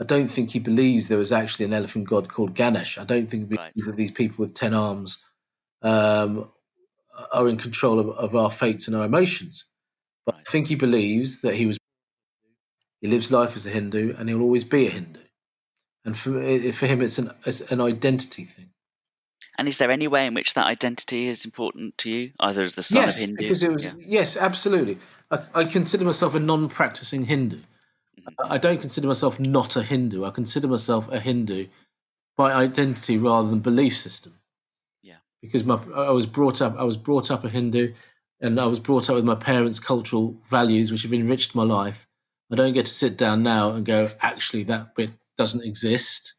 I 0.00 0.04
don't 0.04 0.28
think 0.28 0.50
he 0.50 0.60
believes 0.60 1.08
there 1.08 1.18
was 1.18 1.32
actually 1.32 1.64
an 1.64 1.72
elephant 1.72 2.08
god 2.08 2.28
called 2.28 2.54
Ganesh. 2.54 2.98
I 2.98 3.04
don't 3.04 3.28
think 3.28 3.44
he 3.44 3.56
believes 3.56 3.72
right. 3.76 3.84
that 3.86 3.96
these 3.96 4.12
people 4.12 4.44
with 4.44 4.54
ten 4.54 4.74
arms 4.74 5.18
um, 5.82 6.50
are 7.32 7.48
in 7.48 7.56
control 7.56 7.98
of, 7.98 8.10
of 8.10 8.36
our 8.36 8.50
fates 8.50 8.86
and 8.86 8.96
our 8.96 9.04
emotions. 9.04 9.64
But 10.24 10.36
I 10.36 10.50
think 10.50 10.68
he 10.68 10.74
believes 10.74 11.40
that 11.42 11.54
he 11.54 11.66
was, 11.66 11.78
he 13.00 13.08
lives 13.08 13.30
life 13.30 13.56
as 13.56 13.66
a 13.66 13.70
Hindu 13.70 14.14
and 14.18 14.28
he'll 14.28 14.42
always 14.42 14.64
be 14.64 14.86
a 14.86 14.90
Hindu. 14.90 15.20
And 16.04 16.16
for, 16.16 16.32
for 16.72 16.86
him, 16.86 17.02
it's 17.02 17.18
an, 17.18 17.32
it's 17.44 17.60
an 17.72 17.80
identity 17.80 18.44
thing. 18.44 18.70
And 19.58 19.66
is 19.66 19.78
there 19.78 19.90
any 19.90 20.06
way 20.06 20.26
in 20.26 20.34
which 20.34 20.54
that 20.54 20.66
identity 20.66 21.26
is 21.26 21.44
important 21.44 21.98
to 21.98 22.10
you, 22.10 22.30
either 22.38 22.62
as 22.62 22.76
the 22.76 22.82
son 22.82 23.02
yes, 23.02 23.16
of 23.16 23.20
Hindu? 23.28 23.42
Because 23.42 23.62
it 23.62 23.72
was, 23.72 23.84
yeah. 23.84 23.92
Yes, 23.98 24.36
absolutely. 24.36 24.98
I, 25.32 25.40
I, 25.54 25.64
consider 25.64 26.04
myself 26.04 26.36
a 26.36 26.40
non 26.40 26.68
practicing 26.68 27.24
Hindu. 27.24 27.58
I 28.44 28.58
don't 28.58 28.80
consider 28.80 29.08
myself 29.08 29.38
not 29.40 29.76
a 29.76 29.82
Hindu. 29.82 30.24
I 30.24 30.30
consider 30.30 30.68
myself 30.68 31.08
a 31.10 31.20
Hindu 31.20 31.66
by 32.36 32.52
identity 32.52 33.18
rather 33.18 33.48
than 33.48 33.60
belief 33.60 33.96
system 33.96 34.34
Yeah. 35.02 35.16
because 35.42 35.64
my 35.64 35.78
I 35.94 36.10
was 36.10 36.26
brought 36.26 36.60
up 36.62 36.76
I 36.78 36.84
was 36.84 36.96
brought 36.96 37.30
up 37.30 37.44
a 37.44 37.48
Hindu, 37.48 37.92
and 38.40 38.60
I 38.60 38.66
was 38.66 38.78
brought 38.80 39.08
up 39.10 39.16
with 39.16 39.24
my 39.24 39.34
parents' 39.34 39.80
cultural 39.80 40.36
values, 40.48 40.90
which 40.92 41.02
have 41.02 41.12
enriched 41.12 41.54
my 41.54 41.64
life. 41.64 42.06
I 42.50 42.56
don't 42.56 42.72
get 42.72 42.86
to 42.86 42.92
sit 42.92 43.18
down 43.18 43.42
now 43.42 43.72
and 43.72 43.84
go, 43.84 44.08
actually, 44.20 44.62
that 44.64 44.94
bit 44.94 45.10
doesn't 45.36 45.64
exist, 45.64 46.34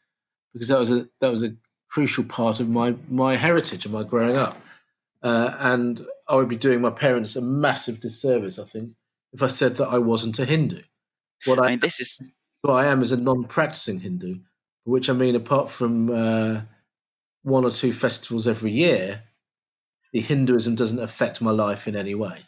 because 0.54 0.70
that 0.70 0.80
was 0.80 0.92
a 0.92 1.08
that 1.20 1.32
was 1.32 1.44
a 1.44 1.56
crucial 1.90 2.24
part 2.24 2.60
of 2.60 2.70
my 2.70 2.96
my 3.10 3.36
heritage 3.36 3.86
and 3.86 3.94
my 3.94 4.04
growing 4.04 4.38
up. 4.38 4.58
Uh, 5.22 5.54
and 5.60 6.06
I 6.30 6.36
would 6.36 6.48
be 6.48 6.56
doing 6.56 6.80
my 6.80 6.92
parents 6.92 7.36
a 7.36 7.42
massive 7.42 8.00
disservice, 8.00 8.58
I 8.58 8.64
think, 8.64 8.94
if 9.34 9.44
I 9.44 9.48
said 9.48 9.76
that 9.76 9.90
I 9.90 9.98
wasn't 9.98 10.40
a 10.40 10.46
Hindu. 10.46 10.82
What 11.46 11.60
I, 11.60 11.66
I 11.66 11.70
mean, 11.70 11.80
this 11.80 12.00
is 12.00 12.20
what 12.62 12.74
I 12.74 12.88
am 12.88 13.02
is 13.02 13.12
a 13.12 13.18
non-practicing 13.18 14.00
Hindu, 14.00 14.40
which 14.84 15.10
I 15.10 15.14
mean, 15.14 15.36
apart 15.36 15.70
from 15.70 16.10
uh, 16.10 16.62
one 17.44 17.66
or 17.66 17.72
two 17.72 17.94
festivals 17.94 18.48
every 18.48 18.72
year, 18.72 19.24
the 20.12 20.22
Hinduism 20.22 20.76
doesn't 20.76 21.00
affect 21.00 21.42
my 21.42 21.52
life 21.52 21.88
in 21.88 21.96
any 21.96 22.16
way. 22.16 22.44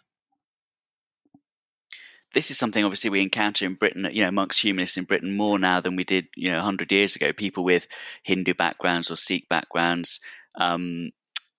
This 2.34 2.50
is 2.50 2.58
something 2.58 2.86
obviously 2.86 3.10
we 3.10 3.22
encounter 3.22 3.66
in 3.66 3.74
Britain, 3.74 4.08
you 4.12 4.22
know, 4.22 4.30
amongst 4.30 4.62
humanists 4.62 4.98
in 4.98 5.04
Britain 5.04 5.36
more 5.36 5.60
now 5.60 5.82
than 5.82 5.98
we 5.98 6.06
did, 6.06 6.28
you 6.36 6.48
know, 6.48 6.56
100 6.56 6.92
years 6.92 7.16
ago. 7.16 7.34
People 7.34 7.66
with 7.66 7.88
Hindu 8.24 8.54
backgrounds 8.54 9.12
or 9.12 9.18
Sikh 9.18 9.50
backgrounds, 9.50 10.22
um, 10.56 11.12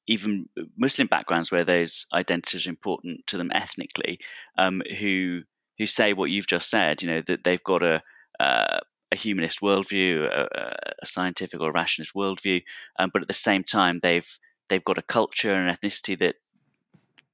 even 0.07 0.49
Muslim 0.77 1.09
backgrounds 1.09 1.53
where 1.53 1.65
those 1.65 2.07
identities 2.15 2.67
are 2.67 2.71
important 2.71 3.27
to 3.27 3.37
them 3.37 3.53
ethnically, 3.53 4.19
um, 4.57 4.83
who 4.99 5.43
who 5.79 5.87
say 5.87 6.13
what 6.13 6.31
you've 6.31 6.47
just 6.47 6.71
said. 6.71 7.03
You 7.03 7.11
know 7.11 7.21
that 7.23 7.45
they've 7.45 7.63
got 7.63 7.83
a 7.83 8.03
uh, 8.41 8.81
a 9.13 9.17
humanist 9.17 9.61
worldview, 9.61 10.25
a, 10.25 10.75
a, 11.03 11.07
scientific 11.07 11.61
or 11.61 11.71
rationalist 11.71 12.15
worldview, 12.15 12.63
um, 12.99 13.11
but 13.13 13.21
at 13.21 13.29
the 13.29 13.35
same 13.35 13.63
time 13.63 14.01
they've 14.03 14.39
they've 14.69 14.85
got 14.85 14.99
a 14.99 15.03
culture 15.03 15.53
and 15.53 15.69
an 15.69 15.75
ethnicity 15.75 16.19
that 16.19 16.37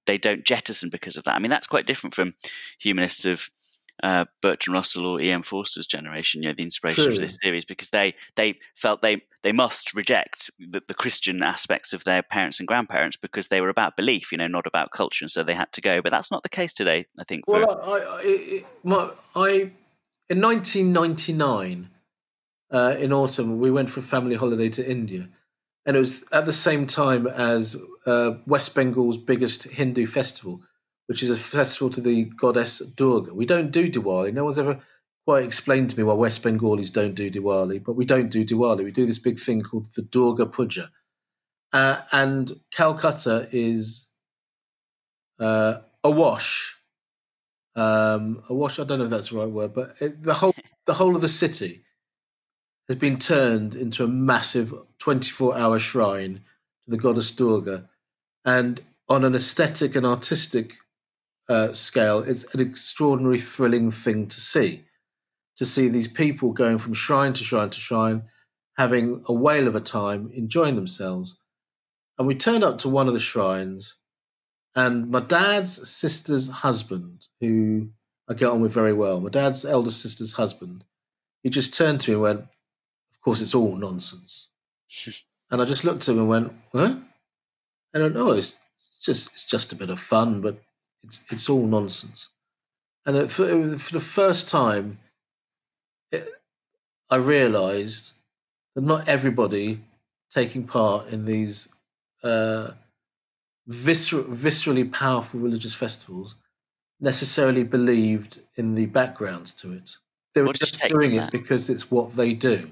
they 0.06 0.18
don't 0.18 0.44
jettison 0.44 0.90
because 0.90 1.16
of 1.16 1.24
that. 1.24 1.36
I 1.36 1.38
mean, 1.38 1.50
that's 1.50 1.66
quite 1.66 1.86
different 1.86 2.14
from 2.14 2.34
humanists 2.78 3.24
of 3.24 3.50
uh, 4.02 4.24
Bertrand 4.40 4.74
Russell 4.74 5.06
or 5.06 5.20
E.M. 5.20 5.42
Forster's 5.42 5.86
generation, 5.86 6.42
you 6.42 6.48
know, 6.48 6.54
the 6.54 6.62
inspiration 6.62 7.04
True. 7.04 7.14
for 7.14 7.20
this 7.20 7.38
series, 7.42 7.64
because 7.64 7.90
they 7.90 8.14
they 8.36 8.58
felt 8.74 9.02
they 9.02 9.22
they 9.42 9.52
must 9.52 9.94
reject 9.94 10.50
the, 10.58 10.82
the, 10.86 10.94
Christian 10.94 11.42
aspects 11.42 11.92
of 11.92 12.04
their 12.04 12.22
parents 12.22 12.58
and 12.58 12.66
grandparents 12.66 13.16
because 13.16 13.48
they 13.48 13.60
were 13.60 13.68
about 13.68 13.96
belief, 13.96 14.32
you 14.32 14.38
know, 14.38 14.48
not 14.48 14.66
about 14.66 14.90
culture, 14.90 15.24
and 15.24 15.30
so 15.30 15.42
they 15.42 15.54
had 15.54 15.72
to 15.72 15.80
go. 15.80 16.02
But 16.02 16.10
that's 16.10 16.30
not 16.30 16.42
the 16.42 16.48
case 16.48 16.72
today, 16.72 17.06
I 17.18 17.24
think. 17.24 17.44
For... 17.46 17.66
Well, 17.66 17.80
I, 17.82 17.98
I, 17.98 18.20
it, 18.24 18.66
my, 18.84 19.10
I 19.34 19.70
in 20.28 20.40
1999, 20.42 21.88
uh, 22.70 22.96
in 22.98 23.12
autumn, 23.12 23.58
we 23.58 23.70
went 23.70 23.90
for 23.90 24.00
a 24.00 24.02
family 24.02 24.36
holiday 24.36 24.68
to 24.68 24.88
India, 24.88 25.28
and 25.86 25.96
it 25.96 26.00
was 26.00 26.24
at 26.32 26.44
the 26.44 26.52
same 26.52 26.86
time 26.86 27.26
as 27.26 27.76
uh, 28.06 28.32
West 28.46 28.74
Bengal's 28.74 29.16
biggest 29.16 29.64
Hindu 29.64 30.06
festival, 30.06 30.60
which 31.08 31.22
is 31.22 31.30
a 31.30 31.36
festival 31.36 31.88
to 31.90 32.02
the 32.02 32.24
goddess 32.24 32.80
Durga. 32.80 33.32
We 33.32 33.46
don't 33.46 33.70
do 33.70 33.90
Diwali. 33.90 34.32
No 34.32 34.44
one's 34.44 34.58
ever 34.58 34.78
quite 35.26 35.42
explained 35.44 35.88
to 35.90 35.96
me 35.96 36.02
why 36.02 36.12
West 36.12 36.42
Bengalis 36.42 36.90
don't 36.90 37.14
do 37.14 37.30
Diwali, 37.30 37.82
but 37.82 37.94
we 37.94 38.04
don't 38.04 38.28
do 38.28 38.44
Diwali. 38.44 38.84
We 38.84 38.90
do 38.90 39.06
this 39.06 39.18
big 39.18 39.38
thing 39.38 39.62
called 39.62 39.86
the 39.96 40.02
Durga 40.02 40.46
Puja. 40.46 40.90
Uh, 41.72 42.02
and 42.12 42.52
Calcutta 42.70 43.48
is 43.52 44.10
uh, 45.40 45.78
awash. 46.04 46.76
Um, 47.74 48.42
awash, 48.50 48.78
I 48.78 48.84
don't 48.84 48.98
know 48.98 49.04
if 49.06 49.10
that's 49.10 49.30
the 49.30 49.38
right 49.38 49.50
word, 49.50 49.72
but 49.72 49.96
it, 50.00 50.22
the 50.22 50.34
whole 50.34 50.54
the 50.84 50.94
whole 50.94 51.14
of 51.14 51.22
the 51.22 51.28
city 51.28 51.84
has 52.88 52.96
been 52.96 53.18
turned 53.18 53.74
into 53.74 54.04
a 54.04 54.08
massive 54.08 54.74
24 54.98 55.56
hour 55.56 55.78
shrine 55.78 56.42
to 56.84 56.90
the 56.90 56.96
goddess 56.98 57.30
Durga. 57.30 57.88
And 58.44 58.82
on 59.08 59.24
an 59.24 59.34
aesthetic 59.34 59.94
and 59.96 60.04
artistic 60.04 60.74
uh, 61.48 61.72
scale, 61.72 62.20
it's 62.20 62.44
an 62.54 62.60
extraordinary, 62.60 63.40
thrilling 63.40 63.90
thing 63.90 64.26
to 64.28 64.40
see. 64.40 64.84
To 65.56 65.66
see 65.66 65.88
these 65.88 66.08
people 66.08 66.52
going 66.52 66.78
from 66.78 66.94
shrine 66.94 67.32
to 67.32 67.42
shrine 67.42 67.70
to 67.70 67.80
shrine, 67.80 68.22
having 68.76 69.24
a 69.26 69.32
whale 69.32 69.66
of 69.66 69.74
a 69.74 69.80
time, 69.80 70.30
enjoying 70.34 70.76
themselves. 70.76 71.36
And 72.18 72.26
we 72.26 72.34
turned 72.34 72.64
up 72.64 72.78
to 72.78 72.88
one 72.88 73.08
of 73.08 73.14
the 73.14 73.20
shrines, 73.20 73.96
and 74.74 75.10
my 75.10 75.20
dad's 75.20 75.88
sister's 75.88 76.48
husband, 76.48 77.26
who 77.40 77.88
I 78.28 78.34
get 78.34 78.50
on 78.50 78.60
with 78.60 78.72
very 78.72 78.92
well, 78.92 79.20
my 79.20 79.30
dad's 79.30 79.64
elder 79.64 79.90
sister's 79.90 80.34
husband, 80.34 80.84
he 81.42 81.50
just 81.50 81.74
turned 81.74 82.00
to 82.02 82.10
me 82.10 82.14
and 82.14 82.22
went, 82.22 82.40
Of 82.40 83.20
course, 83.22 83.40
it's 83.40 83.54
all 83.54 83.74
nonsense. 83.74 84.48
and 85.50 85.62
I 85.62 85.64
just 85.64 85.84
looked 85.84 86.02
at 86.02 86.12
him 86.12 86.18
and 86.18 86.28
went, 86.28 86.52
Huh? 86.72 86.96
I 87.94 87.98
don't 87.98 88.14
know, 88.14 88.32
it's 88.32 88.54
just, 89.02 89.32
it's 89.32 89.44
just 89.44 89.72
a 89.72 89.76
bit 89.76 89.90
of 89.90 89.98
fun, 89.98 90.40
but 90.40 90.60
it's 91.02 91.24
it's 91.30 91.48
all 91.48 91.66
nonsense. 91.66 92.28
And 93.06 93.30
for, 93.32 93.78
for 93.78 93.92
the 93.92 94.00
first 94.00 94.48
time, 94.48 94.98
it, 96.12 96.28
I 97.08 97.16
realised 97.16 98.12
that 98.74 98.84
not 98.84 99.08
everybody 99.08 99.80
taking 100.30 100.64
part 100.64 101.08
in 101.08 101.24
these 101.24 101.70
uh, 102.22 102.72
viscer- 103.68 104.26
viscerally 104.26 104.90
powerful 104.92 105.40
religious 105.40 105.74
festivals 105.74 106.34
necessarily 107.00 107.62
believed 107.62 108.40
in 108.56 108.74
the 108.74 108.86
background 108.86 109.46
to 109.56 109.72
it. 109.72 109.96
They 110.34 110.42
were 110.42 110.52
just 110.52 110.80
doing 110.88 111.14
it 111.14 111.30
because 111.30 111.70
it's 111.70 111.90
what 111.90 112.14
they 112.14 112.34
do 112.34 112.70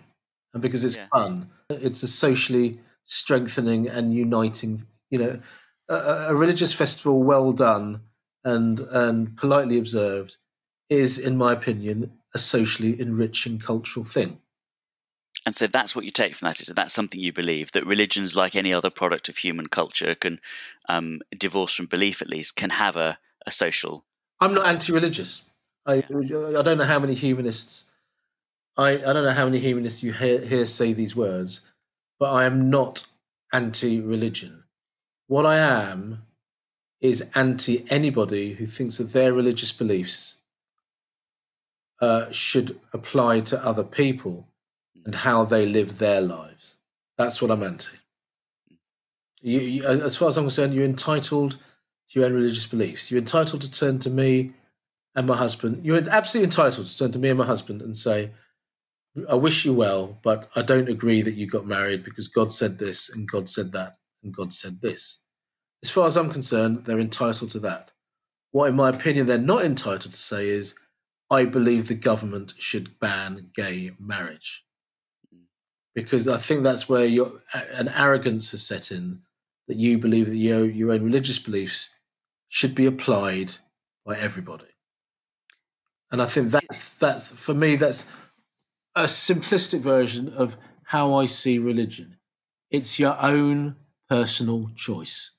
and 0.52 0.62
because 0.62 0.84
it's 0.84 0.96
yeah. 0.96 1.06
fun. 1.12 1.50
It's 1.70 2.02
a 2.02 2.08
socially 2.08 2.78
strengthening 3.06 3.88
and 3.88 4.12
uniting, 4.12 4.84
you 5.10 5.18
know, 5.18 5.40
a, 5.88 5.94
a 6.28 6.34
religious 6.34 6.72
festival 6.72 7.22
well 7.22 7.52
done 7.52 8.00
and 8.46 8.80
and 8.80 9.36
politely 9.36 9.76
observed 9.76 10.38
is, 10.88 11.18
in 11.18 11.36
my 11.36 11.52
opinion, 11.52 12.12
a 12.32 12.38
socially 12.38 12.98
enriching 12.98 13.58
cultural 13.58 14.06
thing. 14.06 14.38
And 15.44 15.54
so 15.54 15.66
that's 15.66 15.94
what 15.94 16.04
you 16.04 16.10
take 16.10 16.34
from 16.34 16.46
that 16.46 16.60
is 16.60 16.66
that 16.66 16.74
that's 16.74 16.94
something 16.94 17.20
you 17.20 17.32
believe 17.32 17.72
that 17.72 17.86
religions, 17.86 18.34
like 18.34 18.56
any 18.56 18.72
other 18.72 18.90
product 18.90 19.28
of 19.28 19.38
human 19.38 19.66
culture, 19.68 20.14
can 20.14 20.40
um, 20.88 21.20
divorced 21.36 21.76
from 21.76 21.86
belief 21.86 22.22
at 22.22 22.28
least, 22.28 22.56
can 22.56 22.70
have 22.70 22.96
a, 22.96 23.18
a 23.46 23.50
social. 23.50 24.04
I'm 24.40 24.54
not 24.54 24.66
anti-religious. 24.66 25.42
I 25.86 25.96
I 25.98 26.62
don't 26.62 26.78
know 26.78 26.84
how 26.84 26.98
many 26.98 27.14
humanists. 27.14 27.84
I, 28.76 28.90
I 28.90 29.12
don't 29.12 29.24
know 29.24 29.30
how 29.30 29.44
many 29.46 29.58
humanists 29.58 30.02
you 30.02 30.12
hear, 30.12 30.40
hear 30.40 30.66
say 30.66 30.92
these 30.92 31.16
words, 31.16 31.62
but 32.18 32.32
I 32.32 32.44
am 32.44 32.68
not 32.68 33.06
anti-religion. 33.52 34.64
What 35.28 35.46
I 35.46 35.58
am 35.58 36.25
is 37.08 37.24
anti 37.34 37.84
anybody 37.90 38.54
who 38.54 38.66
thinks 38.66 38.98
that 38.98 39.12
their 39.12 39.32
religious 39.32 39.72
beliefs 39.72 40.36
uh, 42.00 42.30
should 42.30 42.78
apply 42.92 43.40
to 43.40 43.64
other 43.64 43.84
people 43.84 44.46
and 45.04 45.14
how 45.14 45.44
they 45.44 45.66
live 45.66 45.98
their 45.98 46.20
lives. 46.20 46.78
That's 47.16 47.40
what 47.40 47.50
I'm 47.50 47.62
anti. 47.62 47.96
You, 49.40 49.60
you, 49.60 49.84
as 49.84 50.16
far 50.16 50.28
as 50.28 50.36
I'm 50.36 50.44
concerned, 50.44 50.74
you're 50.74 50.84
entitled 50.84 51.52
to 51.52 52.18
your 52.18 52.26
own 52.26 52.34
religious 52.34 52.66
beliefs. 52.66 53.10
You're 53.10 53.20
entitled 53.20 53.62
to 53.62 53.70
turn 53.70 53.98
to 54.00 54.10
me 54.10 54.52
and 55.14 55.26
my 55.26 55.36
husband. 55.36 55.84
You're 55.84 56.08
absolutely 56.10 56.46
entitled 56.46 56.86
to 56.86 56.98
turn 56.98 57.12
to 57.12 57.18
me 57.18 57.30
and 57.30 57.38
my 57.38 57.46
husband 57.46 57.82
and 57.82 57.96
say, 57.96 58.30
I 59.28 59.34
wish 59.34 59.64
you 59.64 59.72
well, 59.72 60.18
but 60.22 60.48
I 60.54 60.62
don't 60.62 60.88
agree 60.88 61.22
that 61.22 61.34
you 61.34 61.46
got 61.46 61.66
married 61.66 62.04
because 62.04 62.28
God 62.28 62.52
said 62.52 62.78
this 62.78 63.08
and 63.08 63.28
God 63.28 63.48
said 63.48 63.72
that 63.72 63.96
and 64.22 64.34
God 64.34 64.52
said 64.52 64.80
this. 64.82 65.20
As 65.82 65.90
far 65.90 66.06
as 66.06 66.16
I'm 66.16 66.30
concerned, 66.30 66.84
they're 66.84 66.98
entitled 66.98 67.50
to 67.52 67.60
that. 67.60 67.92
What, 68.50 68.68
in 68.70 68.76
my 68.76 68.88
opinion, 68.90 69.26
they're 69.26 69.38
not 69.38 69.64
entitled 69.64 70.12
to 70.12 70.16
say 70.16 70.48
is, 70.48 70.74
I 71.30 71.44
believe 71.44 71.88
the 71.88 71.94
government 71.94 72.54
should 72.58 72.98
ban 73.00 73.50
gay 73.54 73.92
marriage. 73.98 74.64
Because 75.94 76.28
I 76.28 76.38
think 76.38 76.62
that's 76.62 76.88
where 76.88 77.04
your, 77.04 77.32
an 77.72 77.88
arrogance 77.88 78.50
has 78.52 78.66
set 78.66 78.90
in 78.90 79.22
that 79.68 79.76
you 79.76 79.98
believe 79.98 80.26
that 80.26 80.36
your, 80.36 80.64
your 80.64 80.92
own 80.92 81.02
religious 81.02 81.38
beliefs 81.38 81.90
should 82.48 82.74
be 82.74 82.86
applied 82.86 83.52
by 84.04 84.16
everybody. 84.16 84.66
And 86.10 86.22
I 86.22 86.26
think 86.26 86.50
that's, 86.50 86.94
that's 86.94 87.32
for 87.32 87.54
me, 87.54 87.76
that's 87.76 88.06
a 88.94 89.04
simplistic 89.04 89.80
version 89.80 90.28
of 90.28 90.56
how 90.84 91.14
I 91.14 91.26
see 91.26 91.58
religion. 91.58 92.16
It's 92.70 92.98
your 92.98 93.16
own 93.20 93.76
personal 94.08 94.70
choice 94.76 95.32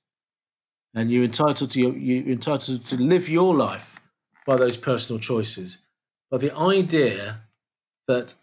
and 0.94 1.12
you're 1.12 1.24
entitled 1.24 1.72
to 1.72 1.82
your, 1.82 1.96
you're 1.96 2.27
entitled 2.27 2.86
to 2.86 2.98
live 2.98 3.29
your 3.29 3.56
life 3.56 4.00
by 4.46 4.56
those 4.56 4.77
personal 4.77 5.20
choices. 5.20 5.79
But 6.32 6.41
the 6.41 6.56
idea 6.56 7.41
that 8.08 8.36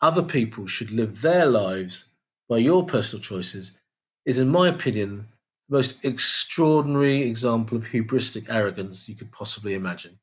other 0.00 0.22
people 0.22 0.66
should 0.66 0.90
live 0.90 1.22
their 1.22 1.46
lives 1.46 2.10
by 2.48 2.58
your 2.58 2.84
personal 2.84 3.22
choices 3.22 3.72
is, 4.24 4.38
in 4.38 4.48
my 4.48 4.68
opinion, 4.68 5.28
the 5.68 5.76
most 5.76 6.04
extraordinary 6.04 7.22
example 7.22 7.78
of 7.78 7.86
hubristic 7.86 8.46
arrogance 8.48 9.08
you 9.08 9.14
could 9.14 9.32
possibly 9.32 9.74
imagine. 9.74 10.18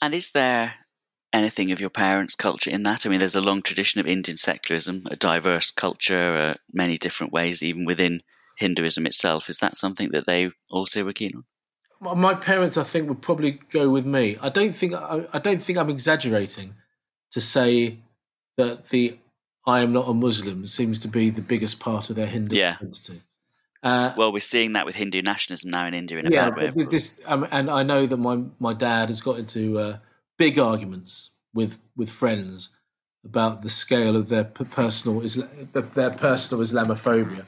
And 0.00 0.14
is 0.14 0.30
there 0.30 0.74
anything 1.32 1.72
of 1.72 1.80
your 1.80 1.90
parents' 1.90 2.36
culture 2.36 2.70
in 2.70 2.84
that? 2.84 3.04
I 3.04 3.08
mean, 3.08 3.18
there's 3.18 3.34
a 3.34 3.40
long 3.40 3.62
tradition 3.62 4.00
of 4.00 4.06
Indian 4.06 4.36
secularism, 4.36 5.04
a 5.10 5.16
diverse 5.16 5.70
culture, 5.70 6.36
uh, 6.36 6.54
many 6.72 6.98
different 6.98 7.32
ways, 7.32 7.62
even 7.62 7.84
within 7.84 8.22
Hinduism 8.58 9.06
itself. 9.06 9.48
Is 9.48 9.58
that 9.58 9.76
something 9.76 10.10
that 10.10 10.26
they 10.26 10.50
also 10.70 11.04
were 11.04 11.12
keen 11.12 11.32
on? 11.36 11.44
My 12.20 12.34
parents, 12.34 12.76
I 12.76 12.82
think, 12.82 13.08
would 13.08 13.22
probably 13.22 13.60
go 13.70 13.88
with 13.88 14.04
me. 14.04 14.36
I 14.42 14.48
don't 14.48 14.74
think 14.74 14.94
I, 14.94 15.24
I 15.32 15.38
don't 15.38 15.62
think 15.62 15.78
I'm 15.78 15.90
exaggerating 15.90 16.74
to 17.32 17.40
say 17.40 17.98
that 18.56 18.88
the 18.88 19.18
"I 19.66 19.80
am 19.80 19.92
not 19.92 20.08
a 20.08 20.14
Muslim" 20.14 20.66
seems 20.66 20.98
to 21.00 21.08
be 21.08 21.30
the 21.30 21.40
biggest 21.40 21.80
part 21.80 22.10
of 22.10 22.16
their 22.16 22.26
Hindu 22.26 22.56
yeah. 22.56 22.76
identity. 22.80 23.22
Uh, 23.82 24.12
well, 24.16 24.32
we're 24.32 24.40
seeing 24.40 24.72
that 24.72 24.86
with 24.86 24.94
Hindu 24.94 25.22
nationalism 25.22 25.70
now 25.70 25.86
in 25.86 25.94
India 25.94 26.18
in 26.18 26.26
a 26.26 26.30
yeah, 26.30 26.50
bad 26.50 26.74
way. 26.76 26.84
This, 26.84 27.20
um, 27.26 27.46
and 27.50 27.70
I 27.70 27.82
know 27.82 28.06
that 28.06 28.16
my 28.16 28.42
my 28.58 28.74
dad 28.74 29.08
has 29.08 29.20
got 29.20 29.38
into 29.38 29.78
uh, 29.78 29.98
big 30.36 30.58
arguments 30.58 31.36
with 31.54 31.78
with 31.96 32.10
friends 32.10 32.70
about 33.24 33.62
the 33.62 33.70
scale 33.70 34.16
of 34.16 34.28
their 34.28 34.44
personal 34.44 35.20
their 35.20 36.10
personal 36.10 36.62
Islamophobia 36.62 37.46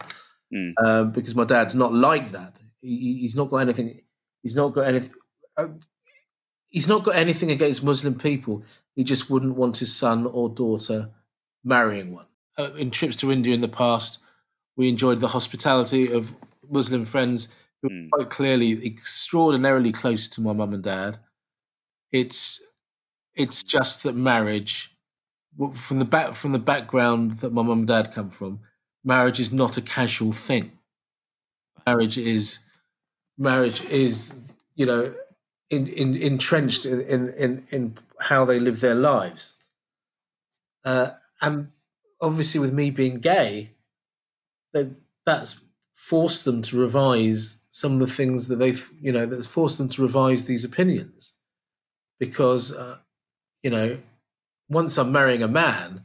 Mm. 0.55 0.73
um, 0.85 1.11
because 1.11 1.35
my 1.35 1.45
dad's 1.45 1.75
not 1.75 1.93
like 1.93 2.31
that. 2.33 2.61
He, 2.81 2.97
he- 2.99 3.19
he's 3.23 3.35
not 3.37 3.51
got 3.51 3.59
anything. 3.59 4.01
He's 4.43 4.55
not 4.57 4.69
got 4.75 4.83
anything. 4.87 5.13
Uh, 5.57 5.69
he's 6.69 6.89
not 6.89 7.03
got 7.05 7.17
anything 7.17 7.51
against 7.51 7.83
Muslim 7.83 8.15
people. 8.15 8.63
He 8.95 9.03
just 9.05 9.29
wouldn't 9.31 9.57
want 9.57 9.77
his 9.79 9.95
son 9.95 10.27
or 10.27 10.49
daughter 10.49 11.11
marrying 11.65 12.13
one. 12.13 12.27
Uh, 12.59 12.71
in 12.77 12.91
trips 12.91 13.17
to 13.17 13.33
India 13.33 13.55
in 13.55 13.61
the 13.61 13.69
past, 13.69 14.21
we 14.77 14.89
enjoyed 14.89 15.21
the 15.21 15.29
hospitality 15.29 16.13
of 16.13 16.31
Muslim 16.71 17.05
friends 17.05 17.49
who 17.83 17.89
Mm. 17.91 18.07
are 18.07 18.19
quite 18.19 18.31
clearly 18.31 18.87
extraordinarily 18.87 19.93
close 19.93 20.29
to 20.31 20.41
my 20.41 20.53
mum 20.53 20.73
and 20.75 20.83
dad. 20.83 21.19
It's 22.13 22.63
it's 23.35 23.63
just 23.63 24.03
that 24.05 24.15
marriage, 24.15 24.97
from 25.75 25.99
the 25.99 26.05
back 26.07 26.35
from 26.35 26.53
the 26.53 26.59
background 26.59 27.39
that 27.41 27.53
my 27.53 27.63
mum 27.63 27.81
and 27.81 27.89
dad 27.89 28.13
come 28.13 28.31
from, 28.31 28.61
marriage 29.07 29.41
is 29.41 29.53
not 29.53 29.79
a 29.79 29.83
casual 29.83 30.33
thing. 30.33 30.73
Marriage 31.87 32.19
is 32.19 32.59
marriage 33.39 33.83
is 33.85 34.35
you 34.75 34.85
know 34.85 35.15
in, 35.71 35.87
in, 35.89 36.17
entrenched 36.17 36.87
in, 36.87 37.01
in, 37.31 37.65
in, 37.71 37.95
how 38.21 38.45
they 38.45 38.59
live 38.59 38.81
their 38.81 38.95
lives. 38.95 39.55
Uh, 40.85 41.11
and 41.41 41.69
obviously, 42.21 42.61
with 42.61 42.73
me 42.73 42.91
being 42.91 43.19
gay, 43.19 43.73
that 44.73 44.91
that's 45.25 45.61
forced 45.93 46.45
them 46.45 46.63
to 46.63 46.79
revise 46.79 47.63
some 47.69 47.95
of 47.95 47.99
the 48.01 48.15
things 48.15 48.49
that 48.49 48.57
they've, 48.57 48.91
you 49.01 49.13
know, 49.13 49.27
that's 49.27 49.47
forced 49.47 49.79
them 49.79 49.89
to 49.89 50.03
revise 50.03 50.47
these 50.47 50.65
opinions. 50.65 51.35
Because, 52.19 52.73
uh, 52.73 52.99
you 53.63 53.71
know, 53.71 53.99
once 54.69 54.97
I'm 54.97 55.13
marrying 55.13 55.43
a 55.43 55.49
man, 55.49 56.03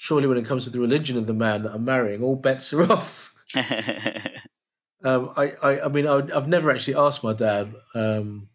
surely 0.00 0.26
when 0.26 0.38
it 0.38 0.46
comes 0.46 0.64
to 0.64 0.70
the 0.70 0.80
religion 0.80 1.18
of 1.18 1.26
the 1.26 1.34
man 1.34 1.62
that 1.62 1.74
I'm 1.74 1.84
marrying, 1.84 2.22
all 2.22 2.34
bets 2.34 2.72
are 2.72 2.82
off. 2.92 3.34
Um, 5.02 5.32
I, 5.34 5.52
I, 5.62 5.80
I 5.86 5.88
mean, 5.88 6.06
I, 6.06 6.16
I've 6.36 6.46
never 6.46 6.70
actually 6.70 6.96
asked 6.96 7.24
my 7.24 7.32
dad, 7.32 7.74
um, 7.94 8.50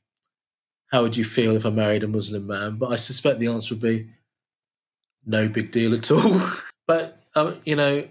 how 0.92 1.02
would 1.02 1.18
you 1.18 1.24
feel 1.24 1.56
if 1.56 1.66
I 1.66 1.72
married 1.72 2.04
a 2.04 2.08
Muslim 2.08 2.46
man? 2.46 2.76
But 2.78 2.92
I 2.92 2.98
suspect 2.98 3.40
the 3.40 3.48
answer 3.48 3.74
would 3.74 3.82
be 3.82 4.10
no 5.26 5.48
big 5.48 5.72
deal 5.72 5.96
at 5.96 6.12
all. 6.12 6.40
but, 6.88 7.20
um, 7.34 7.60
you 7.66 7.76
know, 7.76 8.08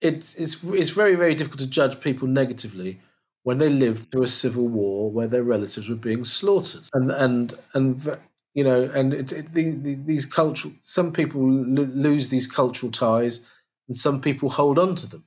it's, 0.00 0.36
it's, 0.36 0.62
it's 0.62 0.90
very, 0.90 1.16
very 1.16 1.34
difficult 1.34 1.58
to 1.58 1.66
judge 1.66 1.98
people 1.98 2.28
negatively 2.28 3.00
when 3.42 3.58
they 3.58 3.68
lived 3.68 4.12
through 4.12 4.22
a 4.22 4.28
civil 4.28 4.68
war 4.68 5.10
where 5.10 5.26
their 5.26 5.42
relatives 5.42 5.88
were 5.88 5.96
being 5.96 6.22
slaughtered. 6.22 6.82
And, 6.94 7.10
and, 7.10 7.54
and, 7.74 8.18
you 8.54 8.64
know, 8.64 8.90
and 8.94 9.14
it, 9.14 9.32
it, 9.32 9.52
the, 9.52 9.70
the, 9.70 9.94
these 9.94 10.26
cultural, 10.26 10.74
some 10.80 11.12
people 11.12 11.40
lo- 11.40 11.88
lose 11.92 12.28
these 12.28 12.46
cultural 12.46 12.90
ties 12.90 13.46
and 13.88 13.96
some 13.96 14.20
people 14.20 14.50
hold 14.50 14.78
on 14.78 14.94
to 14.96 15.06
them. 15.06 15.24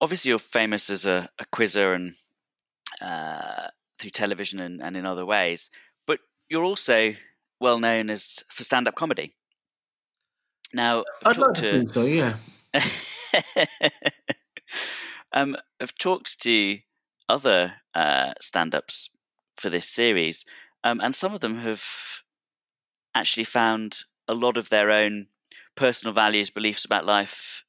Obviously, 0.00 0.30
you're 0.30 0.38
famous 0.38 0.90
as 0.90 1.06
a, 1.06 1.28
a 1.38 1.44
quizzer 1.46 1.94
and 1.94 2.14
uh, 3.00 3.68
through 3.98 4.10
television 4.10 4.60
and, 4.60 4.82
and 4.82 4.96
in 4.96 5.06
other 5.06 5.24
ways, 5.24 5.70
but 6.06 6.20
you're 6.48 6.64
also 6.64 7.14
well 7.60 7.78
known 7.78 8.10
as 8.10 8.42
for 8.50 8.64
stand-up 8.64 8.96
comedy. 8.96 9.34
Now, 10.74 11.04
I've 11.24 11.36
I'd 11.36 11.36
like 11.36 11.54
talked 11.54 11.60
to 11.60 11.70
think 11.70 11.90
so, 11.90 12.06
yeah. 12.06 12.34
um, 15.32 15.56
I've 15.80 15.96
talked 15.96 16.40
to 16.40 16.78
other 17.28 17.74
uh, 17.94 18.32
stand-ups 18.40 19.10
for 19.56 19.70
this 19.70 19.88
series, 19.88 20.44
um, 20.82 21.00
and 21.00 21.14
some 21.14 21.34
of 21.34 21.40
them 21.40 21.58
have 21.60 21.84
actually 23.14 23.44
found 23.44 24.04
a 24.28 24.34
lot 24.34 24.56
of 24.56 24.68
their 24.68 24.90
own 24.90 25.26
personal 25.74 26.14
values, 26.14 26.50
beliefs 26.50 26.84
about 26.84 27.04
life 27.06 27.64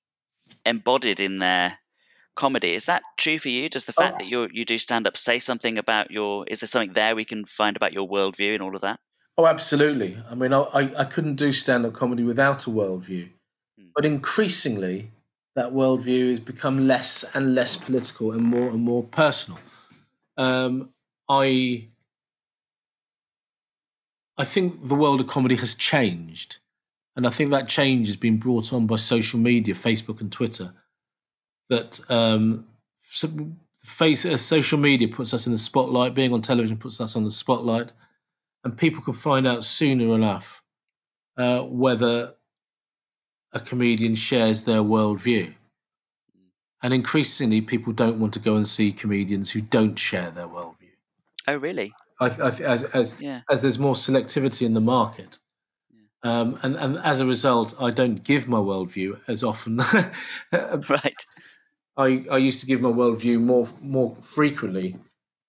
embodied 0.66 1.20
in 1.20 1.40
their 1.40 1.80
comedy. 2.36 2.74
Is 2.74 2.86
that 2.86 3.04
true 3.18 3.40
for 3.40 3.50
you? 3.50 3.70
Does 3.70 3.86
the 3.86 3.94
fact 3.94 4.16
Oh. 4.16 4.18
that 4.20 4.28
you 4.28 4.50
you 4.52 4.66
do 4.66 4.78
stand-up 4.78 5.18
say 5.18 5.40
something 5.40 5.78
about 5.78 6.12
your? 6.12 6.46
Is 6.48 6.60
there 6.60 6.68
something 6.68 6.94
there 6.94 7.16
we 7.16 7.26
can 7.26 7.46
find 7.46 7.76
about 7.76 7.94
your 7.94 8.08
worldview 8.08 8.54
and 8.54 8.64
all 8.64 8.76
of 8.76 8.82
that? 8.82 9.00
Oh, 9.38 9.48
absolutely. 9.48 10.18
I 10.30 10.36
mean, 10.36 10.54
I, 10.54 10.60
I, 10.62 11.02
I 11.02 11.06
couldn't 11.06 11.36
do 11.36 11.52
stand 11.52 11.86
up 11.86 11.94
comedy 11.94 12.24
without 12.24 12.68
a 12.68 12.70
worldview. 12.70 13.30
Hmm. 13.80 13.88
But 13.96 14.06
increasingly, 14.06 15.12
that 15.56 15.72
worldview 15.74 16.32
has 16.32 16.40
become 16.40 16.88
less 16.88 17.24
and 17.34 17.56
less 17.56 17.76
political 17.76 18.32
and 18.32 18.44
more 18.44 18.70
and 18.70 18.82
more 18.82 19.04
personal. 19.04 19.60
Um, 20.38 20.90
I, 21.30 21.88
I 24.38 24.46
think 24.46 24.88
the 24.88 24.96
world 24.96 25.22
of 25.22 25.28
comedy 25.28 25.56
has 25.58 25.76
changed. 25.76 26.58
And 27.16 27.28
I 27.28 27.30
think 27.30 27.52
that 27.52 27.68
change 27.68 28.08
has 28.08 28.16
been 28.16 28.38
brought 28.38 28.74
on 28.74 28.88
by 28.88 28.96
social 28.96 29.40
media, 29.40 29.76
Facebook 29.76 30.20
and 30.20 30.32
Twitter. 30.32 30.74
That 31.70 32.00
um, 32.10 32.66
so- 33.02 33.52
face, 33.84 34.26
uh, 34.26 34.38
social 34.38 34.80
media 34.80 35.08
puts 35.08 35.34
us 35.34 35.46
in 35.46 35.52
the 35.52 35.60
spotlight, 35.60 36.16
being 36.16 36.34
on 36.34 36.42
television 36.42 36.78
puts 36.78 37.00
us 37.00 37.16
on 37.16 37.24
the 37.24 37.32
spotlight 37.32 37.92
and 38.64 38.78
people 38.78 39.02
can 39.02 39.14
find 39.14 39.46
out 39.46 39.66
sooner 39.66 40.16
enough 40.16 40.64
uh, 41.38 41.62
whether 41.62 42.36
a 43.52 43.60
comedian 43.60 44.16
shares 44.16 44.64
their 44.64 44.80
worldview. 44.80 45.54
And 46.82 46.94
increasingly, 46.94 47.62
people 47.62 47.94
don't 47.94 48.20
want 48.20 48.34
to 48.34 48.40
go 48.40 48.56
and 48.56 48.68
see 48.68 48.92
comedians 48.92 49.52
who 49.52 49.62
don't 49.62 49.98
share 49.98 50.32
their 50.32 50.48
worldview. 50.48 50.92
Oh, 51.48 51.56
really? 51.56 51.94
I, 52.24 52.48
I, 52.48 52.50
as, 52.74 52.84
as, 52.86 53.16
Yeah. 53.20 53.42
as 53.50 53.62
there's 53.62 53.80
more 53.80 53.96
selectivity 53.96 54.66
in 54.66 54.74
the 54.74 54.82
market. 54.82 55.40
Um, 56.24 56.58
and, 56.64 56.76
and 56.78 56.98
as 57.00 57.20
a 57.20 57.26
result, 57.26 57.74
I 57.82 57.90
don't 57.90 58.24
give 58.24 58.48
my 58.48 58.58
worldview 58.58 59.20
as 59.28 59.44
often. 59.44 59.82
Right. 60.52 61.26
I, 61.96 62.26
I 62.32 62.38
used 62.38 62.60
to 62.62 62.66
give 62.66 62.82
my 62.82 62.90
worldview 62.90 63.40
more 63.40 63.68
more 63.82 64.16
frequently, 64.22 64.96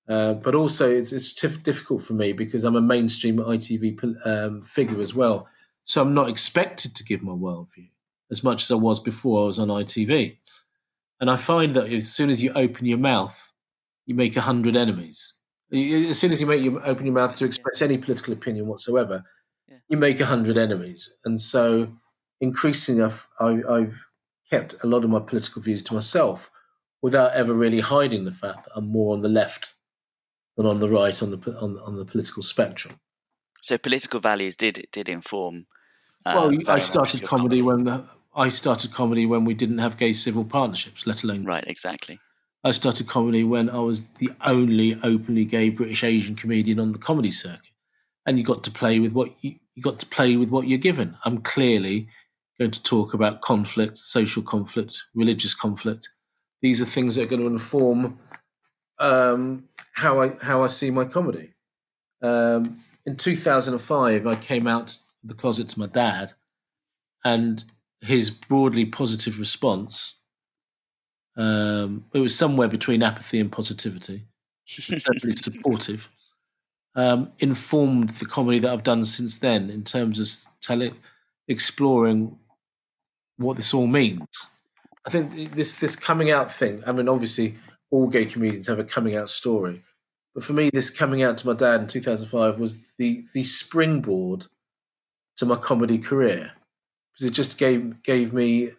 uh, 0.08 0.34
but 0.34 0.54
also 0.54 0.90
it's 0.90 1.12
it's 1.12 1.32
tif- 1.32 1.62
difficult 1.62 2.02
for 2.02 2.12
me 2.12 2.32
because 2.32 2.64
I'm 2.64 2.76
a 2.76 2.82
mainstream 2.82 3.36
ITV 3.38 4.26
um, 4.26 4.62
figure 4.64 5.00
as 5.00 5.14
well. 5.14 5.48
So 5.84 6.02
I'm 6.02 6.12
not 6.12 6.28
expected 6.28 6.94
to 6.96 7.04
give 7.04 7.22
my 7.22 7.32
worldview 7.32 7.88
as 8.30 8.42
much 8.42 8.64
as 8.64 8.70
I 8.70 8.74
was 8.74 9.00
before 9.00 9.44
I 9.44 9.46
was 9.46 9.58
on 9.58 9.68
ITV. 9.68 10.36
And 11.20 11.30
I 11.30 11.36
find 11.36 11.74
that 11.76 11.90
as 11.90 12.12
soon 12.12 12.28
as 12.30 12.42
you 12.42 12.52
open 12.54 12.84
your 12.86 12.98
mouth, 12.98 13.52
you 14.06 14.14
make 14.14 14.36
a 14.36 14.40
hundred 14.42 14.76
enemies. 14.76 15.32
You- 15.74 16.08
As 16.08 16.18
soon 16.18 16.32
as 16.32 16.40
you 16.40 16.46
make 16.46 16.62
your 16.62 16.84
open 16.86 17.06
your 17.06 17.14
mouth 17.14 17.36
to 17.38 17.44
express 17.44 17.82
any 17.82 17.98
political 17.98 18.32
opinion 18.32 18.66
whatsoever, 18.66 19.24
Yeah. 19.68 19.78
you 19.88 19.96
make 19.96 20.20
a 20.20 20.26
hundred 20.26 20.56
enemies. 20.58 21.10
And 21.24 21.40
so, 21.40 21.92
increasingly, 22.40 23.02
I've, 23.02 23.26
I, 23.40 23.62
I've 23.68 24.06
kept 24.50 24.74
a 24.82 24.86
lot 24.86 25.04
of 25.04 25.10
my 25.10 25.20
political 25.20 25.62
views 25.62 25.82
to 25.84 25.94
myself 25.94 26.50
without 27.02 27.32
ever 27.32 27.52
really 27.52 27.80
hiding 27.80 28.24
the 28.24 28.30
fact 28.30 28.64
that 28.64 28.72
I'm 28.76 28.88
more 28.88 29.14
on 29.14 29.22
the 29.22 29.28
left 29.28 29.74
than 30.56 30.66
on 30.66 30.80
the 30.80 30.88
right 30.88 31.20
on 31.22 31.30
the 31.30 31.56
on, 31.60 31.78
on 31.80 31.96
the 31.96 32.04
political 32.04 32.42
spectrum. 32.42 33.00
So 33.62 33.76
political 33.78 34.20
values 34.20 34.54
did 34.56 34.86
did 34.92 35.08
inform. 35.08 35.66
Uh, 36.26 36.32
well, 36.50 36.70
I 36.70 36.78
started 36.78 37.20
your 37.20 37.28
comedy, 37.28 37.60
when 37.60 37.84
the, 37.84 38.04
I 38.34 38.48
started 38.48 38.92
comedy 38.92 39.26
when 39.26 39.44
we 39.44 39.52
didn't 39.52 39.78
have 39.78 39.98
gay 39.98 40.12
civil 40.14 40.44
partnerships, 40.44 41.06
let 41.06 41.22
alone 41.22 41.44
Right, 41.44 41.64
exactly. 41.66 42.18
I 42.64 42.70
started 42.70 43.06
comedy 43.06 43.44
when 43.44 43.68
I 43.68 43.78
was 43.78 44.06
the 44.18 44.30
only 44.44 44.96
openly 45.02 45.44
gay 45.44 45.68
British 45.68 46.02
Asian 46.02 46.34
comedian 46.34 46.80
on 46.80 46.92
the 46.92 46.98
comedy 46.98 47.30
circuit, 47.30 47.72
and 48.24 48.38
you 48.38 48.44
got 48.44 48.64
to 48.64 48.70
play 48.70 48.98
with 49.00 49.12
what 49.12 49.32
you, 49.42 49.56
you 49.74 49.82
got 49.82 50.00
to 50.00 50.06
play 50.06 50.36
with 50.36 50.48
what 50.48 50.66
you're 50.66 50.78
given. 50.78 51.16
I'm 51.26 51.42
clearly 51.42 52.08
going 52.58 52.70
to 52.70 52.82
talk 52.82 53.12
about 53.12 53.42
conflict, 53.42 53.98
social 53.98 54.42
conflict, 54.42 55.02
religious 55.14 55.52
conflict. 55.54 56.08
These 56.62 56.80
are 56.80 56.86
things 56.86 57.16
that 57.16 57.24
are 57.24 57.26
going 57.26 57.42
to 57.42 57.48
inform 57.48 58.18
um, 58.98 59.64
how 59.92 60.22
I 60.22 60.32
how 60.40 60.62
I 60.64 60.68
see 60.68 60.90
my 60.90 61.04
comedy. 61.04 61.52
Um, 62.22 62.78
in 63.04 63.16
2005, 63.16 64.26
I 64.26 64.36
came 64.36 64.66
out 64.66 64.90
of 64.94 64.98
the 65.22 65.34
closet 65.34 65.68
to 65.70 65.80
my 65.80 65.86
dad, 65.86 66.32
and 67.26 67.62
his 68.00 68.30
broadly 68.30 68.86
positive 68.86 69.38
response 69.38 70.20
um, 71.36 72.04
it 72.12 72.20
was 72.20 72.36
somewhere 72.36 72.68
between 72.68 73.02
apathy 73.02 73.40
and 73.40 73.50
positivity, 73.50 74.22
certainly 74.64 75.36
supportive. 75.36 76.08
Um, 76.96 77.32
informed 77.40 78.10
the 78.10 78.24
comedy 78.24 78.60
that 78.60 78.72
I've 78.72 78.84
done 78.84 79.04
since 79.04 79.40
then 79.40 79.68
in 79.68 79.82
terms 79.82 80.20
of 80.20 80.52
telling, 80.60 80.94
exploring 81.48 82.38
what 83.36 83.56
this 83.56 83.74
all 83.74 83.88
means. 83.88 84.28
I 85.04 85.10
think 85.10 85.52
this 85.54 85.80
this 85.80 85.96
coming 85.96 86.30
out 86.30 86.52
thing. 86.52 86.82
I 86.86 86.92
mean, 86.92 87.08
obviously, 87.08 87.56
all 87.90 88.06
gay 88.06 88.24
comedians 88.24 88.68
have 88.68 88.78
a 88.78 88.84
coming 88.84 89.16
out 89.16 89.28
story, 89.28 89.82
but 90.34 90.44
for 90.44 90.52
me, 90.52 90.70
this 90.70 90.88
coming 90.88 91.22
out 91.22 91.36
to 91.38 91.46
my 91.48 91.54
dad 91.54 91.80
in 91.80 91.86
2005 91.88 92.58
was 92.58 92.92
the 92.96 93.24
the 93.32 93.42
springboard 93.42 94.46
to 95.36 95.46
my 95.46 95.56
comedy 95.56 95.98
career 95.98 96.52
because 97.12 97.26
it 97.26 97.32
just 97.32 97.58
gave 97.58 98.02
gave 98.02 98.32
me 98.32 98.70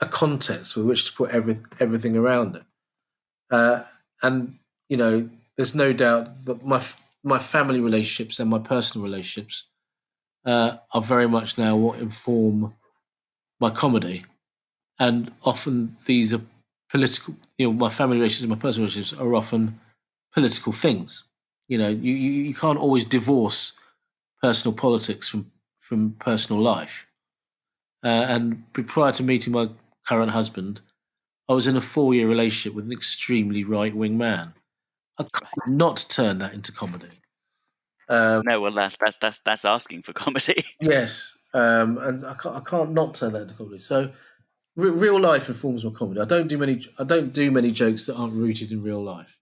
a 0.00 0.06
context 0.06 0.76
with 0.76 0.86
which 0.86 1.06
to 1.06 1.12
put 1.16 1.30
every, 1.30 1.58
everything 1.80 2.16
around 2.16 2.56
it. 2.56 2.62
Uh, 3.50 3.84
and 4.22 4.58
you 4.88 4.96
know, 4.96 5.28
there's 5.56 5.74
no 5.74 5.92
doubt 5.92 6.44
that 6.46 6.64
my 6.64 6.82
my 7.24 7.38
family 7.38 7.80
relationships 7.80 8.38
and 8.38 8.48
my 8.50 8.58
personal 8.58 9.04
relationships 9.06 9.64
uh, 10.44 10.78
are 10.94 11.02
very 11.02 11.28
much 11.28 11.58
now 11.58 11.76
what 11.76 11.98
inform 12.00 12.74
my 13.60 13.70
comedy. 13.70 14.24
and 14.98 15.32
often 15.44 15.96
these 16.06 16.32
are 16.34 16.42
political. 16.90 17.36
You 17.58 17.68
know, 17.68 17.72
my 17.74 17.88
family 17.88 18.16
relationships, 18.18 18.42
and 18.42 18.50
my 18.50 18.56
personal 18.56 18.86
relationships 18.86 19.20
are 19.20 19.34
often 19.34 19.80
political 20.34 20.72
things. 20.72 21.24
You 21.68 21.78
know, 21.78 21.88
you 21.88 22.14
you, 22.14 22.32
you 22.44 22.54
can't 22.54 22.78
always 22.78 23.04
divorce 23.04 23.72
personal 24.42 24.74
politics 24.76 25.28
from 25.28 25.50
from 25.78 26.12
personal 26.20 26.62
life. 26.62 27.06
Uh, 28.04 28.08
and 28.08 28.64
prior 28.72 29.12
to 29.12 29.22
meeting 29.22 29.52
my 29.52 29.68
current 30.08 30.30
husband, 30.30 30.80
I 31.48 31.52
was 31.52 31.66
in 31.66 31.76
a 31.76 31.80
four 31.80 32.14
year 32.14 32.28
relationship 32.28 32.74
with 32.74 32.86
an 32.86 32.92
extremely 32.92 33.64
right 33.64 33.94
wing 33.94 34.16
man. 34.16 34.54
I 35.18 35.24
could 35.24 35.48
not 35.66 36.06
turn 36.08 36.38
that 36.38 36.54
into 36.54 36.72
comedy. 36.72 37.08
Um, 38.08 38.42
no, 38.46 38.60
well, 38.60 38.70
that's 38.70 38.96
that's 38.98 39.16
that's 39.20 39.40
that's 39.40 39.64
asking 39.64 40.02
for 40.02 40.12
comedy. 40.24 40.64
yes, 40.80 41.38
um, 41.52 41.98
and 41.98 42.24
I 42.24 42.34
can't, 42.34 42.56
I 42.56 42.60
can't 42.60 42.92
not 42.92 43.14
turn 43.14 43.32
that 43.32 43.42
into 43.42 43.54
comedy. 43.54 43.78
So, 43.78 44.10
re- 44.76 44.90
real 44.90 45.20
life 45.20 45.48
informs 45.48 45.84
my 45.84 45.90
comedy. 45.90 46.20
I 46.20 46.24
don't 46.24 46.48
do 46.48 46.56
many. 46.56 46.86
I 46.98 47.04
don't 47.04 47.32
do 47.32 47.50
many 47.50 47.70
jokes 47.70 48.06
that 48.06 48.16
aren't 48.16 48.32
rooted 48.32 48.72
in 48.72 48.82
real 48.82 49.02
life. 49.02 49.38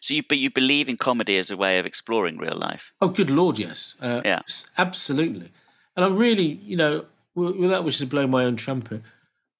So, 0.00 0.14
you 0.14 0.22
but 0.26 0.38
you 0.38 0.50
believe 0.50 0.88
in 0.88 0.96
comedy 0.96 1.36
as 1.36 1.50
a 1.50 1.56
way 1.56 1.78
of 1.78 1.84
exploring 1.84 2.38
real 2.38 2.56
life? 2.56 2.92
Oh, 3.00 3.08
good 3.08 3.28
lord, 3.28 3.58
yes. 3.58 3.96
Uh, 4.00 4.22
yeah, 4.24 4.40
absolutely. 4.78 5.50
And 5.96 6.04
I'm 6.04 6.16
really, 6.16 6.44
you 6.44 6.76
know, 6.76 7.06
without 7.34 7.84
wishing 7.84 8.06
to 8.06 8.10
blow 8.10 8.26
my 8.26 8.44
own 8.44 8.56
trumpet, 8.56 9.02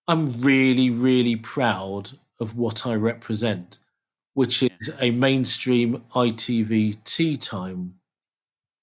I'm 0.09 0.41
really, 0.41 0.89
really 0.89 1.37
proud 1.37 2.13
of 2.39 2.57
what 2.57 2.87
I 2.87 2.95
represent, 2.95 3.79
which 4.35 4.63
is 4.63 4.95
a 5.01 5.11
mainstream 5.11 6.05
ITV 6.15 7.03
tea 7.05 7.37
time 7.37 7.95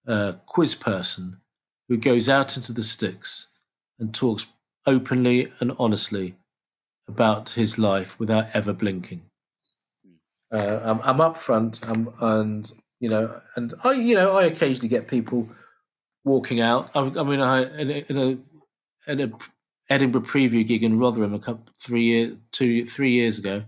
uh, 0.05 0.33
quiz 0.45 0.75
person 0.75 1.39
who 1.87 1.97
goes 1.97 2.27
out 2.27 2.57
into 2.57 2.73
the 2.73 2.83
sticks 2.83 3.49
and 3.99 4.13
talks 4.13 4.47
openly 4.85 5.51
and 5.59 5.71
honestly 5.79 6.35
about 7.07 7.51
his 7.51 7.77
life 7.77 8.19
without 8.19 8.47
ever 8.53 8.73
blinking. 8.73 9.21
Uh, 10.51 10.79
I'm, 10.83 10.99
I'm 11.03 11.21
up 11.21 11.37
front, 11.37 11.87
um, 11.89 12.13
and 12.19 12.71
you 12.99 13.09
know, 13.09 13.41
and 13.55 13.73
I, 13.83 13.93
you 13.93 14.15
know, 14.15 14.37
I 14.37 14.45
occasionally 14.45 14.87
get 14.87 15.07
people 15.07 15.49
walking 16.23 16.61
out. 16.61 16.91
I, 16.93 16.99
I 16.99 17.23
mean, 17.23 17.39
I 17.39 17.63
in 17.79 17.89
a, 17.89 18.05
in 18.09 18.17
a, 18.17 19.11
in 19.11 19.21
a 19.21 19.31
Edinburgh 19.89 20.21
preview 20.21 20.65
gig 20.65 20.83
in 20.83 20.97
Rotherham 20.97 21.33
a 21.33 21.39
couple 21.39 21.65
three 21.79 22.03
years 22.03 22.37
two 22.51 22.85
three 22.85 23.11
years 23.11 23.37
ago. 23.37 23.63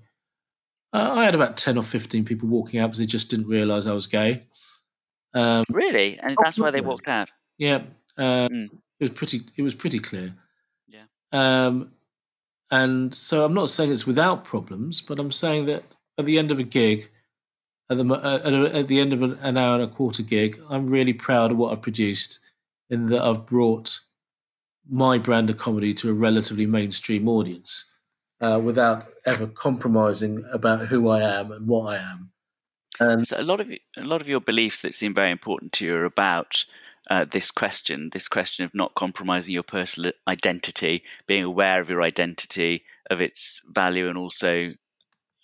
Uh, 0.94 1.12
I 1.14 1.26
had 1.26 1.36
about 1.36 1.58
ten 1.58 1.78
or 1.78 1.84
fifteen 1.84 2.24
people 2.24 2.48
walking 2.48 2.80
out 2.80 2.88
because 2.88 3.00
they 3.00 3.06
just 3.06 3.30
didn't 3.30 3.48
realise 3.48 3.86
I 3.86 3.94
was 3.94 4.08
gay. 4.08 4.44
Um, 5.34 5.66
really, 5.70 6.18
and 6.20 6.38
that's 6.42 6.58
why 6.58 6.72
they 6.72 6.82
walked 6.82 7.08
out. 7.08 7.30
Yeah, 7.58 7.84
um, 8.18 8.50
mm. 8.50 8.70
it 9.00 9.04
was 9.04 9.12
pretty. 9.12 9.42
It 9.58 9.62
was 9.62 9.76
pretty 9.76 10.00
clear. 10.00 10.34
Yeah. 10.88 11.04
Um, 11.34 11.92
and 12.72 13.14
so 13.14 13.46
I'm 13.46 13.54
not 13.54 13.70
saying 13.70 13.92
it's 13.92 14.08
without 14.08 14.44
problems, 14.44 15.02
but 15.02 15.20
I'm 15.20 15.32
saying 15.32 15.66
that 15.66 15.84
at 16.18 16.26
the 16.26 16.40
end 16.40 16.52
of 16.52 16.60
a 16.60 16.64
gig, 16.64 17.10
at 17.90 17.98
the 17.98 18.06
uh, 18.06 18.70
at, 18.74 18.88
the 18.88 19.00
end 19.00 19.14
of 19.14 19.22
an, 19.22 19.38
an 19.42 19.58
hour 19.58 19.76
and 19.76 19.84
a 19.84 19.88
quarter 19.88 20.24
gig, 20.24 20.60
I'm 20.70 20.88
really 20.88 21.14
proud 21.14 21.52
of 21.52 21.58
what 21.58 21.72
I've 21.72 21.82
produced, 21.82 22.40
in 22.90 23.08
that 23.08 23.22
I've 23.22 23.46
brought 23.46 24.00
my 24.90 25.18
brand 25.18 25.50
of 25.50 25.58
comedy 25.58 25.94
to 25.96 26.10
a 26.10 26.14
relatively 26.14 26.66
mainstream 26.66 27.28
audience, 27.28 28.00
uh, 28.42 28.60
without 28.64 29.06
ever 29.26 29.48
compromising 29.48 30.44
about 30.52 30.88
who 30.88 31.10
I 31.10 31.22
am 31.22 31.52
and 31.52 31.68
what 31.68 31.94
I 31.94 31.98
am. 31.98 32.32
And 33.00 33.28
so 33.28 33.40
a 33.40 33.44
lot 33.44 33.60
of 33.60 33.70
a 33.70 34.04
lot 34.04 34.22
of 34.22 34.30
your 34.30 34.40
beliefs 34.40 34.82
that 34.82 34.94
seem 34.94 35.14
very 35.14 35.32
important 35.32 35.74
to 35.74 35.86
you 35.86 35.96
are 35.96 36.06
about 36.06 36.66
uh, 37.10 37.26
this 37.26 37.52
question, 37.52 38.10
this 38.14 38.28
question 38.28 38.66
of 38.66 38.74
not 38.74 38.96
compromising 38.96 39.54
your 39.54 39.64
personal 39.64 40.12
identity, 40.28 41.04
being 41.28 41.44
aware 41.44 41.80
of 41.80 41.90
your 41.90 42.02
identity, 42.02 42.84
of 43.10 43.22
its 43.22 43.62
value, 43.70 44.08
and 44.08 44.18
also 44.18 44.72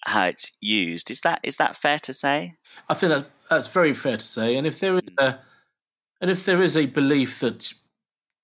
how 0.06 0.26
it's 0.26 0.52
used. 0.60 1.12
Is 1.12 1.22
that 1.22 1.40
is 1.44 1.58
that 1.58 1.76
fair 1.76 2.00
to 2.00 2.14
say? 2.14 2.56
I 2.90 2.94
think 2.94 3.12
that 3.12 3.26
that's 3.50 3.68
very 3.68 3.94
fair 3.94 4.18
to 4.18 4.26
say. 4.26 4.56
And 4.56 4.66
if 4.66 4.80
there 4.80 4.96
is 4.96 5.10
hmm. 5.18 5.26
a 5.26 5.40
and 6.20 6.32
if 6.32 6.46
there 6.46 6.62
is 6.62 6.78
a 6.78 6.86
belief 6.86 7.40
that 7.40 7.74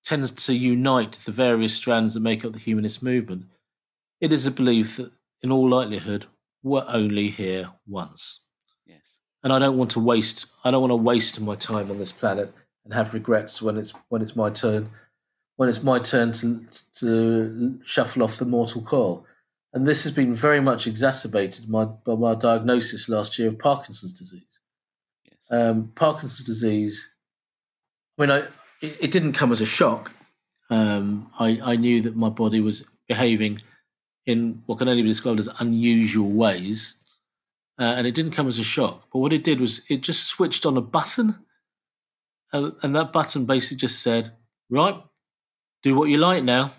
tends 0.04 0.30
to 0.30 0.54
unite 0.54 1.12
the 1.12 1.32
various 1.32 1.74
strands 1.74 2.14
that 2.14 2.20
make 2.20 2.44
up 2.44 2.52
the 2.52 2.58
humanist 2.58 3.02
movement, 3.02 3.46
it 4.20 4.32
is 4.32 4.46
a 4.46 4.50
belief 4.50 4.96
that, 4.96 5.12
in 5.42 5.52
all 5.52 5.68
likelihood, 5.68 6.26
we're 6.62 6.84
only 6.88 7.28
here 7.28 7.70
once 7.86 8.44
Yes. 8.86 9.18
and 9.44 9.52
I 9.52 9.58
don't 9.58 9.76
want 9.78 9.92
to 9.92 10.00
waste 10.00 10.46
I 10.64 10.70
don't 10.70 10.80
want 10.80 10.90
to 10.90 10.96
waste 10.96 11.40
my 11.40 11.54
time 11.54 11.90
on 11.90 11.98
this 11.98 12.10
planet 12.12 12.52
and 12.84 12.92
have 12.92 13.14
regrets 13.14 13.62
when 13.62 13.76
it's 13.76 13.92
when 14.08 14.22
it's 14.22 14.34
my 14.34 14.50
turn 14.50 14.90
when 15.56 15.68
it's 15.68 15.82
my 15.82 15.98
turn 15.98 16.32
to 16.32 16.64
to 16.94 17.80
shuffle 17.84 18.22
off 18.24 18.38
the 18.38 18.44
mortal 18.44 18.82
coil. 18.82 19.24
And 19.72 19.86
this 19.86 20.02
has 20.04 20.12
been 20.12 20.34
very 20.34 20.60
much 20.60 20.86
exacerbated 20.86 21.70
by, 21.70 21.84
by 21.84 22.14
my 22.14 22.34
diagnosis 22.34 23.08
last 23.08 23.38
year 23.38 23.48
of 23.48 23.58
Parkinson's 23.58 24.14
disease. 24.14 24.60
Yes. 25.24 25.38
Um, 25.50 25.92
Parkinson's 25.94 26.44
disease. 26.44 27.14
I 28.18 28.22
mean, 28.22 28.30
I, 28.30 28.44
it, 28.80 29.10
didn't 29.10 29.32
come 29.32 29.52
as 29.52 29.60
a 29.60 29.66
shock. 29.66 30.12
Um, 30.70 31.30
I, 31.38 31.60
I 31.62 31.76
knew 31.76 32.00
that 32.02 32.16
my 32.16 32.28
body 32.28 32.60
was 32.60 32.84
behaving 33.08 33.62
in 34.26 34.62
what 34.66 34.78
can 34.78 34.88
only 34.88 35.02
be 35.02 35.08
described 35.08 35.40
as 35.40 35.48
unusual 35.60 36.30
ways 36.30 36.98
uh, 37.78 37.94
and 37.96 38.06
it 38.06 38.14
didn't 38.14 38.32
come 38.32 38.48
as 38.48 38.58
a 38.58 38.64
shock. 38.64 39.04
But 39.12 39.20
what 39.20 39.32
it 39.32 39.44
did 39.44 39.60
was 39.60 39.82
it 39.88 40.00
just 40.00 40.26
switched 40.26 40.66
on 40.66 40.76
a 40.76 40.80
button, 40.80 41.38
uh, 42.52 42.72
and 42.82 42.94
that 42.96 43.12
button 43.12 43.46
basically 43.46 43.76
just 43.76 44.02
said, 44.02 44.32
"Right, 44.68 45.00
do 45.82 45.94
what 45.94 46.08
you 46.08 46.18
like 46.18 46.42
now. 46.42 46.72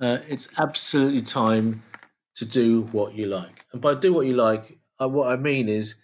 Uh, 0.00 0.18
it's 0.28 0.48
absolutely 0.58 1.22
time 1.22 1.82
to 2.36 2.46
do 2.46 2.82
what 2.92 3.14
you 3.14 3.26
like." 3.26 3.66
And 3.72 3.82
by 3.82 3.94
do 3.94 4.12
what 4.12 4.26
you 4.26 4.34
like, 4.34 4.78
uh, 5.00 5.08
what 5.08 5.30
I 5.30 5.36
mean 5.36 5.68
is, 5.68 5.96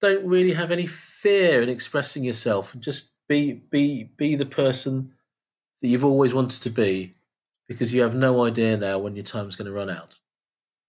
don't 0.00 0.26
really 0.26 0.54
have 0.54 0.72
any 0.72 0.86
fear 0.86 1.62
in 1.62 1.68
expressing 1.68 2.24
yourself, 2.24 2.74
and 2.74 2.82
just 2.82 3.11
be 3.28 3.54
be 3.70 4.04
be 4.16 4.36
the 4.36 4.46
person 4.46 5.12
that 5.80 5.88
you've 5.88 6.04
always 6.04 6.32
wanted 6.34 6.62
to 6.62 6.70
be, 6.70 7.14
because 7.68 7.92
you 7.92 8.02
have 8.02 8.14
no 8.14 8.44
idea 8.44 8.76
now 8.76 8.98
when 8.98 9.16
your 9.16 9.24
time's 9.24 9.56
going 9.56 9.66
to 9.66 9.72
run 9.72 9.90
out 9.90 10.18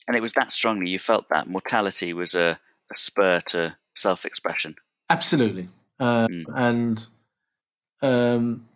and 0.08 0.16
it 0.16 0.22
was 0.22 0.34
that 0.34 0.52
strongly 0.52 0.90
you 0.90 1.00
felt 1.00 1.30
that 1.30 1.48
mortality 1.48 2.14
was 2.14 2.36
a, 2.36 2.60
a 2.92 2.96
spur 2.96 3.42
to 3.48 3.76
self-expression. 3.96 4.76
Absolutely, 5.10 5.70
um, 6.00 6.28
mm. 6.28 6.44
and 6.56 7.06
um, 8.02 8.68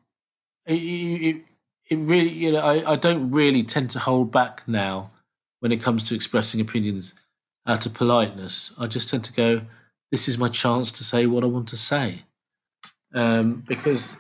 it, 0.66 0.76
it, 0.76 1.42
it, 1.90 1.96
really, 1.98 2.30
you 2.30 2.52
know, 2.52 2.60
I, 2.60 2.94
I 2.94 2.96
don't 2.96 3.32
really 3.32 3.64
tend 3.64 3.92
to 3.92 4.00
hold 4.00 4.32
back 4.32 4.68
now 4.68 5.12
when 5.60 5.72
it 5.72 5.82
comes 5.82 6.08
to 6.08 6.16
expressing 6.16 6.62
opinions 6.62 7.16
out 7.66 7.86
of 7.86 7.94
politeness. 7.94 8.74
I 8.78 8.88
just 8.88 9.10
tend 9.10 9.24
to 9.26 9.34
go, 9.34 9.62
"This 10.12 10.28
is 10.28 10.38
my 10.38 10.50
chance 10.50 10.92
to 10.94 11.04
say 11.04 11.26
what 11.26 11.44
I 11.44 11.48
want 11.48 11.68
to 11.70 11.78
say," 11.78 12.24
um, 13.14 13.64
because 13.68 14.18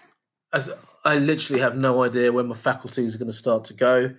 as 0.53 0.71
I 1.03 1.17
literally 1.17 1.61
have 1.61 1.75
no 1.75 2.03
idea 2.03 2.31
when 2.31 2.47
my 2.47 2.55
faculties 2.55 3.15
are 3.15 3.17
going 3.17 3.27
to 3.27 3.33
start 3.33 3.65
to 3.65 3.73
go, 3.73 4.11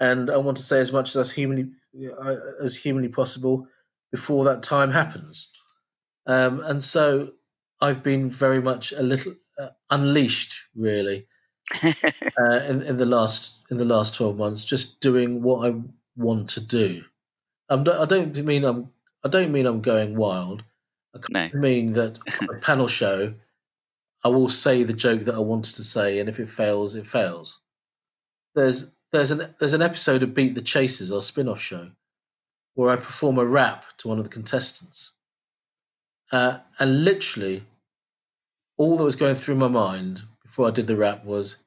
and 0.00 0.30
I 0.30 0.36
want 0.36 0.56
to 0.58 0.62
say 0.62 0.80
as 0.80 0.92
much 0.92 1.14
as 1.16 1.32
humanly 1.32 1.70
as 2.60 2.76
humanly 2.76 3.08
possible 3.08 3.66
before 4.10 4.44
that 4.44 4.62
time 4.62 4.90
happens. 4.90 5.48
Um, 6.26 6.60
and 6.60 6.82
so 6.82 7.32
I've 7.80 8.02
been 8.02 8.30
very 8.30 8.60
much 8.60 8.92
a 8.92 9.02
little 9.02 9.34
uh, 9.58 9.70
unleashed, 9.90 10.54
really, 10.74 11.26
uh, 11.82 12.60
in, 12.68 12.82
in 12.82 12.96
the 12.96 13.06
last 13.06 13.60
in 13.70 13.76
the 13.76 13.84
last 13.84 14.14
twelve 14.14 14.36
months, 14.36 14.64
just 14.64 15.00
doing 15.00 15.42
what 15.42 15.68
I 15.68 15.74
want 16.16 16.48
to 16.50 16.60
do. 16.60 17.04
I'm, 17.68 17.80
I 17.88 18.04
don't 18.04 18.36
mean 18.44 18.64
I'm 18.64 18.90
I 19.24 19.28
don't 19.28 19.52
mean 19.52 19.66
I'm 19.66 19.80
going 19.80 20.16
wild. 20.16 20.64
I 21.14 21.18
no. 21.30 21.58
mean 21.58 21.92
that 21.94 22.18
a 22.50 22.58
panel 22.60 22.88
show, 22.88 23.34
I 24.24 24.28
will 24.28 24.48
say 24.48 24.82
the 24.82 24.92
joke 24.92 25.24
that 25.24 25.34
I 25.34 25.40
wanted 25.40 25.76
to 25.76 25.84
say, 25.84 26.18
and 26.18 26.28
if 26.28 26.40
it 26.40 26.48
fails, 26.48 26.94
it 26.94 27.06
fails. 27.06 27.60
There's 28.54 28.90
there's 29.12 29.30
an 29.30 29.54
there's 29.58 29.72
an 29.72 29.82
episode 29.82 30.22
of 30.22 30.34
Beat 30.34 30.54
the 30.54 30.62
Chasers, 30.62 31.12
our 31.12 31.22
spin-off 31.22 31.60
show, 31.60 31.90
where 32.74 32.90
I 32.90 32.96
perform 32.96 33.38
a 33.38 33.46
rap 33.46 33.84
to 33.98 34.08
one 34.08 34.18
of 34.18 34.24
the 34.24 34.30
contestants, 34.30 35.12
uh, 36.32 36.58
and 36.78 37.04
literally, 37.04 37.64
all 38.76 38.96
that 38.96 39.04
was 39.04 39.16
going 39.16 39.36
through 39.36 39.56
my 39.56 39.68
mind 39.68 40.22
before 40.42 40.66
I 40.66 40.72
did 40.72 40.88
the 40.88 40.96
rap 40.96 41.24
was, 41.24 41.58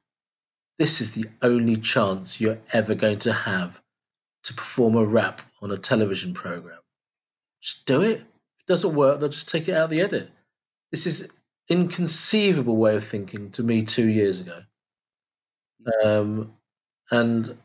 "This 0.78 1.00
is 1.00 1.12
the 1.12 1.26
only 1.40 1.76
chance 1.76 2.40
you're 2.40 2.60
ever 2.72 2.94
going 2.94 3.18
to 3.20 3.32
have 3.32 3.82
to 4.44 4.54
perform 4.54 4.96
a 4.96 5.04
rap 5.04 5.42
on 5.60 5.70
a 5.70 5.78
television 5.78 6.34
program. 6.34 6.80
Just 7.60 7.86
do 7.86 8.02
it. 8.02 8.20
If 8.20 8.60
it 8.60 8.66
doesn't 8.66 8.94
work, 8.94 9.20
they'll 9.20 9.28
just 9.28 9.48
take 9.48 9.68
it 9.68 9.74
out 9.74 9.84
of 9.84 9.90
the 9.90 10.00
edit. 10.00 10.30
This 10.90 11.06
is 11.06 11.28
inconceivable 11.68 12.76
way 12.76 12.96
of 12.96 13.04
thinking 13.04 13.50
to 13.52 13.62
me 13.62 13.82
two 13.82 14.08
years 14.08 14.40
ago." 14.40 14.62
Um, 16.04 16.54
and 17.10 17.58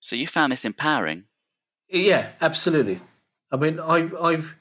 so 0.00 0.16
you 0.16 0.26
found 0.26 0.52
this 0.52 0.64
empowering? 0.64 1.24
Yeah, 1.88 2.28
absolutely. 2.40 3.00
I 3.52 3.56
mean, 3.56 3.78
I've 3.78 4.14
I've 4.16 4.56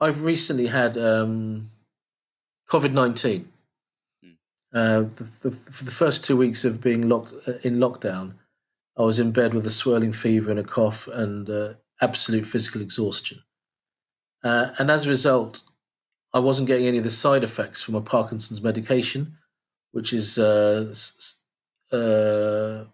I've 0.00 0.22
recently 0.22 0.66
had 0.66 0.98
um, 0.98 1.70
COVID 2.68 2.92
nineteen. 2.92 3.52
Hmm. 4.22 4.32
Uh, 4.74 5.00
the, 5.02 5.24
the, 5.42 5.50
for 5.50 5.84
the 5.84 5.90
first 5.90 6.24
two 6.24 6.36
weeks 6.36 6.64
of 6.64 6.80
being 6.80 7.08
locked 7.08 7.32
uh, 7.46 7.54
in 7.62 7.76
lockdown, 7.76 8.34
I 8.96 9.02
was 9.02 9.18
in 9.18 9.30
bed 9.30 9.54
with 9.54 9.66
a 9.66 9.70
swirling 9.70 10.12
fever 10.12 10.50
and 10.50 10.58
a 10.58 10.64
cough 10.64 11.08
and 11.08 11.48
uh, 11.48 11.74
absolute 12.00 12.46
physical 12.46 12.80
exhaustion. 12.80 13.42
Uh, 14.42 14.70
and 14.78 14.90
as 14.90 15.06
a 15.06 15.10
result, 15.10 15.62
I 16.34 16.40
wasn't 16.40 16.68
getting 16.68 16.86
any 16.86 16.98
of 16.98 17.04
the 17.04 17.10
side 17.10 17.44
effects 17.44 17.82
from 17.82 17.94
my 17.94 18.00
Parkinson's 18.00 18.62
medication, 18.62 19.36
which 19.92 20.12
is 20.12 20.38
uh, 20.38 20.94
uh, 21.92 22.84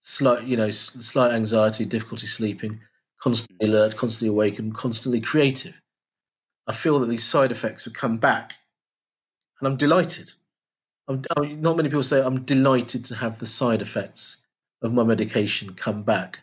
slight, 0.00 0.44
you 0.44 0.56
know, 0.56 0.70
slight 0.70 1.32
anxiety, 1.32 1.84
difficulty 1.84 2.26
sleeping, 2.26 2.80
constantly 3.20 3.68
alert, 3.68 3.96
constantly 3.96 4.28
awake, 4.28 4.58
and 4.58 4.74
constantly 4.74 5.20
creative. 5.20 5.80
I 6.66 6.72
feel 6.72 6.98
that 7.00 7.06
these 7.06 7.24
side 7.24 7.50
effects 7.50 7.84
have 7.84 7.94
come 7.94 8.16
back, 8.16 8.54
and 9.60 9.68
I'm 9.68 9.76
delighted. 9.76 10.32
I'm, 11.06 11.22
I'm, 11.36 11.60
not 11.60 11.76
many 11.76 11.90
people 11.90 12.02
say 12.02 12.22
I'm 12.22 12.44
delighted 12.44 13.04
to 13.06 13.14
have 13.14 13.38
the 13.38 13.46
side 13.46 13.82
effects 13.82 14.44
of 14.80 14.94
my 14.94 15.04
medication 15.04 15.74
come 15.74 16.02
back, 16.02 16.40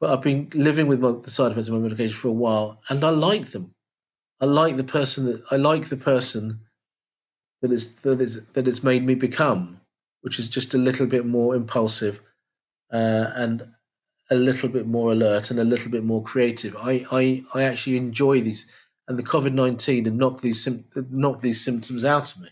but 0.00 0.10
I've 0.10 0.22
been 0.22 0.48
living 0.54 0.86
with 0.86 1.00
my, 1.00 1.12
the 1.12 1.30
side 1.30 1.52
effects 1.52 1.68
of 1.68 1.74
my 1.74 1.80
medication 1.80 2.16
for 2.16 2.28
a 2.28 2.32
while, 2.32 2.80
and 2.88 3.04
I 3.04 3.10
like 3.10 3.48
them. 3.48 3.73
I 4.44 4.46
like 4.46 4.76
the 4.76 4.84
person 4.84 5.24
that 5.24 5.42
I 5.50 5.56
like 5.56 5.88
the 5.88 5.96
person 5.96 6.60
that 7.62 7.72
is 7.72 7.94
that 8.02 8.20
is 8.20 8.44
that 8.48 8.66
has 8.66 8.84
made 8.84 9.02
me 9.02 9.14
become, 9.14 9.80
which 10.20 10.38
is 10.38 10.50
just 10.50 10.74
a 10.74 10.78
little 10.78 11.06
bit 11.06 11.24
more 11.24 11.54
impulsive, 11.54 12.20
uh, 12.92 13.30
and 13.34 13.66
a 14.30 14.34
little 14.34 14.68
bit 14.68 14.86
more 14.86 15.12
alert 15.12 15.50
and 15.50 15.58
a 15.58 15.64
little 15.64 15.90
bit 15.90 16.04
more 16.04 16.22
creative. 16.22 16.76
I 16.76 17.06
I, 17.10 17.42
I 17.54 17.62
actually 17.62 17.96
enjoy 17.96 18.42
these, 18.42 18.70
and 19.08 19.18
the 19.18 19.22
COVID 19.22 19.54
nineteen 19.54 20.06
and 20.06 20.18
knocked 20.18 20.42
these 20.42 20.68
knocked 20.94 21.40
these 21.40 21.64
symptoms 21.64 22.04
out 22.04 22.34
of 22.34 22.42
me. 22.42 22.50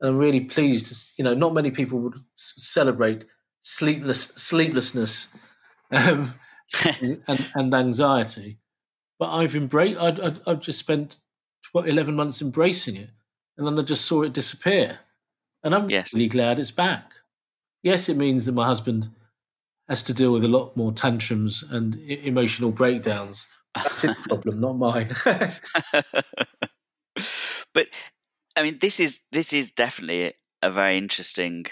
And 0.00 0.10
I'm 0.10 0.18
really 0.18 0.40
pleased. 0.40 0.86
To, 0.86 1.12
you 1.16 1.22
know, 1.22 1.34
not 1.34 1.54
many 1.54 1.70
people 1.70 2.00
would 2.00 2.16
celebrate 2.34 3.24
sleepless 3.60 4.32
sleeplessness 4.34 5.28
um, 5.92 6.34
and, 7.28 7.46
and 7.54 7.72
anxiety, 7.72 8.58
but 9.20 9.30
I've 9.30 9.54
embraced. 9.54 10.00
I've, 10.00 10.40
I've 10.46 10.60
just 10.60 10.78
spent 10.78 11.18
what, 11.72 11.86
eleven 11.86 12.16
months 12.16 12.40
embracing 12.42 12.96
it, 12.96 13.10
and 13.56 13.66
then 13.66 13.78
I 13.78 13.82
just 13.82 14.06
saw 14.06 14.22
it 14.22 14.32
disappear, 14.32 14.98
and 15.62 15.74
I'm 15.74 15.88
yes. 15.90 16.14
really 16.14 16.26
glad 16.26 16.58
it's 16.58 16.72
back. 16.72 17.12
Yes, 17.82 18.08
it 18.08 18.16
means 18.16 18.46
that 18.46 18.52
my 18.52 18.66
husband 18.66 19.08
has 19.88 20.02
to 20.04 20.14
deal 20.14 20.32
with 20.32 20.42
a 20.42 20.48
lot 20.48 20.76
more 20.76 20.90
tantrums 20.90 21.62
and 21.62 21.96
emotional 22.08 22.72
breakdowns. 22.72 23.48
That's 23.74 24.02
his 24.02 24.16
problem, 24.26 24.60
not 24.60 24.76
mine. 24.78 25.10
but 27.74 27.86
I 28.56 28.62
mean, 28.62 28.78
this 28.80 28.98
is 29.00 29.20
this 29.32 29.52
is 29.52 29.70
definitely 29.70 30.32
a 30.62 30.70
very 30.70 30.96
interesting 30.96 31.66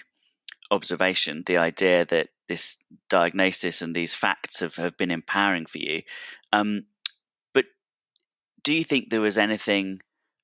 observation. 0.71 1.45
The 1.47 1.57
idea 1.57 2.05
that 2.05 2.29
this 2.47 2.77
diagnosis 3.09 3.81
and 3.81 3.95
these 3.95 4.15
facts 4.15 4.61
have, 4.61 4.77
have 4.77 4.97
been 4.97 5.11
empowering 5.11 5.67
for 5.67 5.79
you. 5.79 6.03
Um, 6.53 6.85
do 8.69 8.75
you 8.75 8.85
think 8.85 9.09
there 9.09 9.23
was 9.23 9.39
anything 9.39 10.01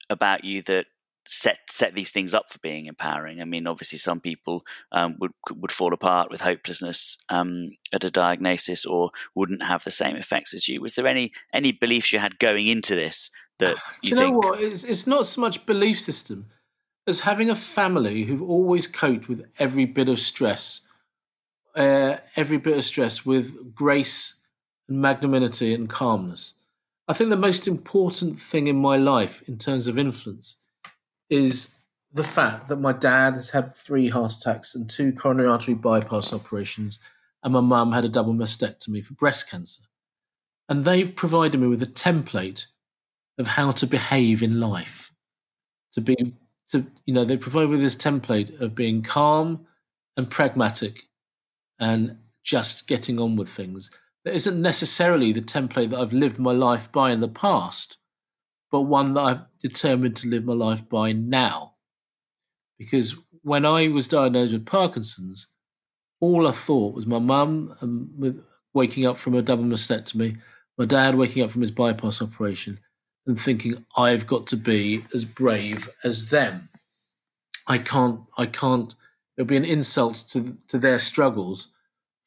about 0.08 0.44
you 0.44 0.62
that 0.62 0.86
set 1.26 1.58
set 1.68 1.94
these 1.94 2.10
things 2.10 2.32
up 2.32 2.50
for 2.50 2.58
being 2.60 2.86
empowering. 2.86 3.42
I 3.42 3.44
mean, 3.44 3.66
obviously, 3.66 3.98
some 3.98 4.18
people 4.18 4.62
um, 4.92 5.16
would 5.20 5.32
would 5.50 5.72
fall 5.72 5.92
apart 5.92 6.30
with 6.30 6.40
hopelessness 6.40 7.18
um, 7.28 7.72
at 7.92 8.02
a 8.02 8.10
diagnosis, 8.10 8.86
or 8.86 9.10
wouldn't 9.34 9.62
have 9.62 9.84
the 9.84 9.90
same 9.90 10.16
effects 10.16 10.54
as 10.54 10.68
you. 10.68 10.80
Was 10.80 10.94
there 10.94 11.06
any 11.06 11.32
any 11.52 11.72
beliefs 11.72 12.14
you 12.14 12.18
had 12.18 12.38
going 12.38 12.66
into 12.66 12.94
this 12.94 13.28
that 13.58 13.74
you, 14.02 14.10
you 14.10 14.14
know 14.14 14.22
think... 14.22 14.42
what? 14.42 14.60
It's, 14.62 14.84
it's 14.84 15.06
not 15.06 15.26
so 15.26 15.42
much 15.42 15.66
belief 15.66 16.00
system 16.00 16.46
as 17.06 17.20
having 17.20 17.50
a 17.50 17.54
family 17.54 18.24
who've 18.24 18.40
always 18.40 18.86
coped 18.86 19.28
with 19.28 19.44
every 19.58 19.84
bit 19.84 20.08
of 20.08 20.18
stress, 20.18 20.88
uh, 21.74 22.16
every 22.36 22.56
bit 22.56 22.78
of 22.78 22.84
stress 22.84 23.26
with 23.26 23.74
grace 23.74 24.36
and 24.88 25.02
magnanimity 25.02 25.74
and 25.74 25.90
calmness. 25.90 26.54
I 27.06 27.12
think 27.12 27.30
the 27.30 27.36
most 27.36 27.68
important 27.68 28.38
thing 28.40 28.66
in 28.66 28.76
my 28.76 28.96
life 28.96 29.46
in 29.46 29.58
terms 29.58 29.86
of 29.86 29.98
influence 29.98 30.62
is 31.28 31.74
the 32.12 32.24
fact 32.24 32.68
that 32.68 32.76
my 32.76 32.92
dad 32.92 33.34
has 33.34 33.50
had 33.50 33.74
three 33.74 34.08
heart 34.08 34.32
attacks 34.32 34.74
and 34.74 34.88
two 34.88 35.12
coronary 35.12 35.48
artery 35.48 35.74
bypass 35.74 36.32
operations, 36.32 36.98
and 37.42 37.52
my 37.52 37.60
mum 37.60 37.92
had 37.92 38.04
a 38.04 38.08
double 38.08 38.32
mastectomy 38.32 39.04
for 39.04 39.14
breast 39.14 39.50
cancer. 39.50 39.82
And 40.68 40.84
they've 40.84 41.14
provided 41.14 41.60
me 41.60 41.66
with 41.66 41.82
a 41.82 41.86
template 41.86 42.66
of 43.36 43.48
how 43.48 43.72
to 43.72 43.86
behave 43.86 44.42
in 44.42 44.60
life. 44.60 45.12
To 45.92 46.00
be, 46.00 46.16
to 46.68 46.86
you 47.04 47.12
know, 47.12 47.24
they 47.24 47.36
provide 47.36 47.64
me 47.64 47.76
with 47.76 47.80
this 47.80 47.96
template 47.96 48.60
of 48.60 48.74
being 48.74 49.02
calm 49.02 49.66
and 50.16 50.30
pragmatic, 50.30 51.02
and 51.78 52.18
just 52.44 52.86
getting 52.86 53.18
on 53.18 53.36
with 53.36 53.48
things. 53.48 53.90
That 54.24 54.34
isn't 54.34 54.60
necessarily 54.60 55.32
the 55.32 55.42
template 55.42 55.90
that 55.90 55.98
I've 55.98 56.12
lived 56.12 56.38
my 56.38 56.52
life 56.52 56.90
by 56.90 57.12
in 57.12 57.20
the 57.20 57.28
past, 57.28 57.98
but 58.70 58.82
one 58.82 59.14
that 59.14 59.20
I've 59.20 59.40
determined 59.58 60.16
to 60.16 60.28
live 60.28 60.44
my 60.44 60.54
life 60.54 60.88
by 60.88 61.12
now. 61.12 61.74
Because 62.78 63.14
when 63.42 63.66
I 63.66 63.88
was 63.88 64.08
diagnosed 64.08 64.52
with 64.52 64.66
Parkinson's, 64.66 65.48
all 66.20 66.48
I 66.48 66.52
thought 66.52 66.94
was 66.94 67.06
my 67.06 67.18
mum 67.18 67.74
um, 67.82 68.42
waking 68.72 69.06
up 69.06 69.18
from 69.18 69.34
a 69.34 69.42
double 69.42 69.64
mastectomy, 69.64 70.38
my 70.78 70.86
dad 70.86 71.16
waking 71.16 71.42
up 71.42 71.50
from 71.50 71.60
his 71.60 71.70
bypass 71.70 72.22
operation, 72.22 72.78
and 73.26 73.38
thinking 73.38 73.84
I've 73.96 74.26
got 74.26 74.46
to 74.48 74.56
be 74.56 75.04
as 75.14 75.24
brave 75.24 75.88
as 76.02 76.30
them. 76.30 76.68
I 77.66 77.78
can't. 77.78 78.20
I 78.38 78.46
can't. 78.46 78.94
It'll 79.36 79.46
be 79.46 79.56
an 79.56 79.64
insult 79.64 80.24
to 80.30 80.56
to 80.68 80.78
their 80.78 80.98
struggles 80.98 81.68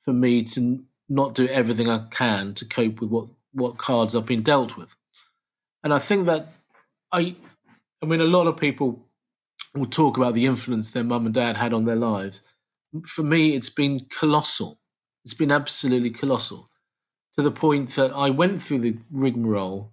for 0.02 0.14
me 0.14 0.44
to 0.44 0.84
not 1.10 1.36
do 1.36 1.48
everything 1.48 1.90
I 1.90 2.06
can 2.12 2.54
to 2.56 2.66
cope 2.66 3.00
with 3.02 3.10
what 3.10 3.30
what 3.54 3.78
cards 3.78 4.16
I've 4.16 4.26
been 4.26 4.44
dealt 4.44 4.78
with. 4.78 4.96
And 5.84 5.94
I 5.94 6.00
think 6.00 6.26
that 6.28 6.56
I, 7.12 7.36
I 8.02 8.06
mean, 8.06 8.22
a 8.22 8.26
lot 8.26 8.48
of 8.48 8.58
people 8.58 9.08
will 9.74 9.86
talk 9.86 10.18
about 10.18 10.34
the 10.34 10.46
influence 10.46 10.92
their 10.92 11.04
mum 11.04 11.26
and 11.26 11.34
dad 11.34 11.58
had 11.58 11.74
on 11.74 11.86
their 11.86 11.96
lives. 11.96 12.42
For 13.06 13.24
me, 13.24 13.56
it's 13.56 13.70
been 13.70 14.06
colossal. 14.10 14.80
It's 15.26 15.34
been 15.34 15.52
absolutely 15.52 16.10
colossal 16.10 16.70
to 17.36 17.42
the 17.42 17.52
point 17.52 17.90
that 17.92 18.12
I 18.12 18.30
went 18.30 18.62
through 18.62 18.80
the 18.80 18.98
rigmarole 19.12 19.92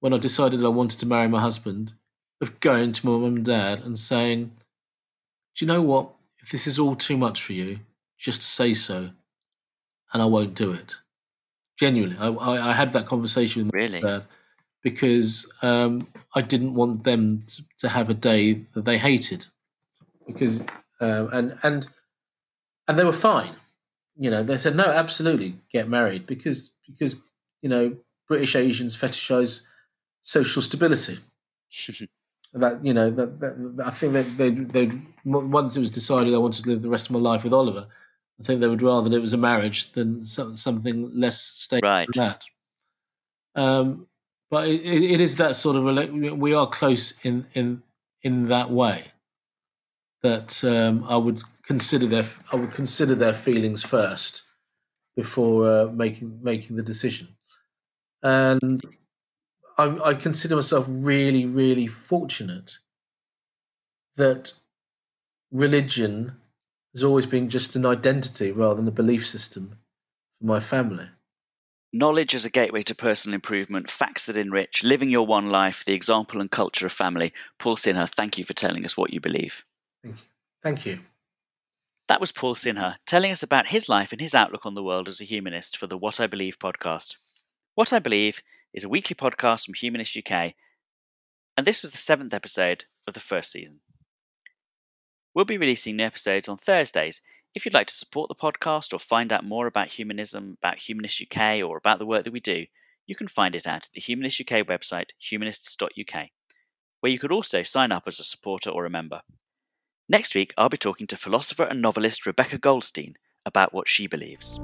when 0.00 0.12
I 0.12 0.18
decided 0.18 0.64
I 0.64 0.68
wanted 0.68 0.98
to 1.00 1.06
marry 1.06 1.28
my 1.28 1.40
husband 1.40 1.94
of 2.40 2.60
going 2.60 2.92
to 2.92 3.06
my 3.06 3.12
mum 3.12 3.36
and 3.36 3.44
dad 3.44 3.80
and 3.80 3.98
saying, 3.98 4.52
Do 5.54 5.64
you 5.64 5.66
know 5.66 5.82
what? 5.82 6.10
If 6.42 6.50
this 6.50 6.66
is 6.66 6.78
all 6.78 6.96
too 6.96 7.18
much 7.18 7.42
for 7.42 7.52
you, 7.52 7.80
just 8.18 8.42
say 8.42 8.72
so 8.72 9.10
and 10.12 10.22
I 10.22 10.26
won't 10.26 10.54
do 10.54 10.72
it. 10.72 10.96
Genuinely, 11.78 12.16
I, 12.18 12.28
I, 12.28 12.70
I 12.70 12.72
had 12.72 12.92
that 12.92 13.06
conversation 13.06 13.66
with 13.66 13.74
really? 13.74 14.22
because 14.82 15.50
um, 15.62 16.06
I 16.34 16.42
didn't 16.42 16.74
want 16.74 17.04
them 17.04 17.42
to 17.78 17.88
have 17.88 18.10
a 18.10 18.14
day 18.14 18.64
that 18.74 18.84
they 18.84 18.98
hated, 18.98 19.46
because 20.26 20.62
uh, 21.00 21.26
and 21.32 21.56
and 21.62 21.86
and 22.86 22.98
they 22.98 23.04
were 23.04 23.12
fine. 23.12 23.54
You 24.16 24.30
know, 24.30 24.42
they 24.42 24.58
said 24.58 24.76
no, 24.76 24.84
absolutely, 24.84 25.54
get 25.72 25.88
married 25.88 26.26
because 26.26 26.74
because 26.86 27.16
you 27.62 27.68
know 27.68 27.96
British 28.28 28.54
Asians 28.56 28.96
fetishize 28.96 29.66
social 30.22 30.62
stability. 30.62 31.18
that 32.52 32.84
you 32.84 32.92
know 32.92 33.10
that, 33.10 33.40
that, 33.40 33.82
I 33.86 33.90
think 33.90 34.12
that 34.14 34.26
they 34.36 34.50
they 34.50 34.90
once 35.24 35.76
it 35.76 35.80
was 35.80 35.90
decided 35.90 36.34
I 36.34 36.38
wanted 36.38 36.64
to 36.64 36.70
live 36.70 36.82
the 36.82 36.88
rest 36.88 37.06
of 37.06 37.12
my 37.12 37.20
life 37.20 37.44
with 37.44 37.52
Oliver. 37.52 37.86
I 38.40 38.44
think 38.44 38.60
they 38.60 38.68
would 38.68 38.82
rather 38.82 39.14
it 39.14 39.20
was 39.20 39.34
a 39.34 39.38
marriage 39.38 39.92
than 39.92 40.24
something 40.24 41.10
less 41.14 41.40
stable 41.40 41.88
right. 41.88 42.08
than 42.12 42.24
that. 42.24 42.44
Um, 43.54 44.06
but 44.50 44.66
it, 44.68 44.82
it 44.84 45.20
is 45.20 45.36
that 45.36 45.56
sort 45.56 45.76
of 45.76 46.38
we 46.38 46.54
are 46.54 46.66
close 46.68 47.18
in 47.24 47.46
in 47.54 47.82
in 48.22 48.48
that 48.48 48.70
way 48.70 49.12
that 50.22 50.62
um, 50.64 51.04
I 51.08 51.16
would 51.16 51.42
consider 51.64 52.06
their 52.06 52.24
I 52.52 52.56
would 52.56 52.72
consider 52.72 53.14
their 53.14 53.34
feelings 53.34 53.82
first 53.82 54.42
before 55.16 55.70
uh, 55.70 55.86
making 55.86 56.40
making 56.42 56.76
the 56.76 56.82
decision, 56.82 57.28
and 58.22 58.82
I, 59.78 59.98
I 60.04 60.14
consider 60.14 60.56
myself 60.56 60.86
really 60.88 61.46
really 61.46 61.86
fortunate 61.86 62.78
that 64.16 64.52
religion 65.52 66.39
has 66.94 67.04
always 67.04 67.26
been 67.26 67.48
just 67.48 67.76
an 67.76 67.86
identity 67.86 68.50
rather 68.50 68.76
than 68.76 68.88
a 68.88 68.92
belief 68.92 69.26
system 69.26 69.78
for 70.38 70.44
my 70.44 70.60
family. 70.60 71.08
Knowledge 71.92 72.34
as 72.34 72.44
a 72.44 72.50
gateway 72.50 72.82
to 72.82 72.94
personal 72.94 73.34
improvement, 73.34 73.90
facts 73.90 74.26
that 74.26 74.36
enrich, 74.36 74.84
living 74.84 75.10
your 75.10 75.26
one 75.26 75.50
life, 75.50 75.84
the 75.84 75.92
example 75.92 76.40
and 76.40 76.50
culture 76.50 76.86
of 76.86 76.92
family. 76.92 77.32
Paul 77.58 77.76
Sinha, 77.76 78.08
thank 78.08 78.38
you 78.38 78.44
for 78.44 78.54
telling 78.54 78.84
us 78.84 78.96
what 78.96 79.12
you 79.12 79.20
believe. 79.20 79.64
Thank 80.02 80.16
you. 80.16 80.22
Thank 80.62 80.86
you. 80.86 81.00
That 82.06 82.20
was 82.20 82.32
Paul 82.32 82.54
Sinha 82.54 82.96
telling 83.06 83.32
us 83.32 83.42
about 83.42 83.68
his 83.68 83.88
life 83.88 84.12
and 84.12 84.20
his 84.20 84.34
outlook 84.34 84.66
on 84.66 84.74
the 84.74 84.82
world 84.82 85.08
as 85.08 85.20
a 85.20 85.24
humanist 85.24 85.76
for 85.76 85.86
the 85.86 85.98
What 85.98 86.20
I 86.20 86.26
Believe 86.26 86.58
podcast. 86.58 87.16
What 87.74 87.92
I 87.92 87.98
Believe 87.98 88.42
is 88.72 88.84
a 88.84 88.88
weekly 88.88 89.14
podcast 89.14 89.64
from 89.64 89.74
Humanist 89.74 90.16
UK, 90.16 90.54
and 91.56 91.66
this 91.66 91.82
was 91.82 91.90
the 91.90 91.98
seventh 91.98 92.34
episode 92.34 92.84
of 93.06 93.14
the 93.14 93.20
first 93.20 93.52
season. 93.52 93.80
We'll 95.34 95.44
be 95.44 95.58
releasing 95.58 95.96
new 95.96 96.04
episodes 96.04 96.48
on 96.48 96.58
Thursdays 96.58 97.22
If 97.54 97.64
you'd 97.64 97.74
like 97.74 97.86
to 97.86 97.94
support 97.94 98.28
the 98.28 98.34
podcast 98.34 98.92
or 98.92 98.98
find 98.98 99.32
out 99.32 99.44
more 99.44 99.66
about 99.66 99.92
humanism, 99.92 100.56
about 100.60 100.78
Humanist 100.78 101.22
UK, 101.22 101.62
or 101.62 101.76
about 101.76 101.98
the 101.98 102.06
work 102.06 102.24
that 102.24 102.32
we 102.32 102.40
do, 102.40 102.66
you 103.06 103.16
can 103.16 103.26
find 103.26 103.56
it 103.56 103.66
at 103.66 103.88
the 103.92 104.00
Humanist 104.00 104.40
UK 104.40 104.66
website, 104.66 105.10
humanists.uk, 105.18 106.28
where 107.00 107.12
you 107.12 107.18
could 107.18 107.32
also 107.32 107.62
sign 107.64 107.90
up 107.90 108.04
as 108.06 108.20
a 108.20 108.24
supporter 108.24 108.70
or 108.70 108.84
a 108.86 108.90
member. 108.90 109.22
Next 110.08 110.34
week, 110.34 110.54
I'll 110.56 110.68
be 110.68 110.76
talking 110.76 111.06
to 111.08 111.16
philosopher 111.16 111.64
and 111.64 111.80
novelist 111.80 112.26
Rebecca 112.26 112.58
Goldstein 112.58 113.14
about 113.44 113.72
what 113.72 113.88
she 113.88 114.06
believes. 114.06 114.60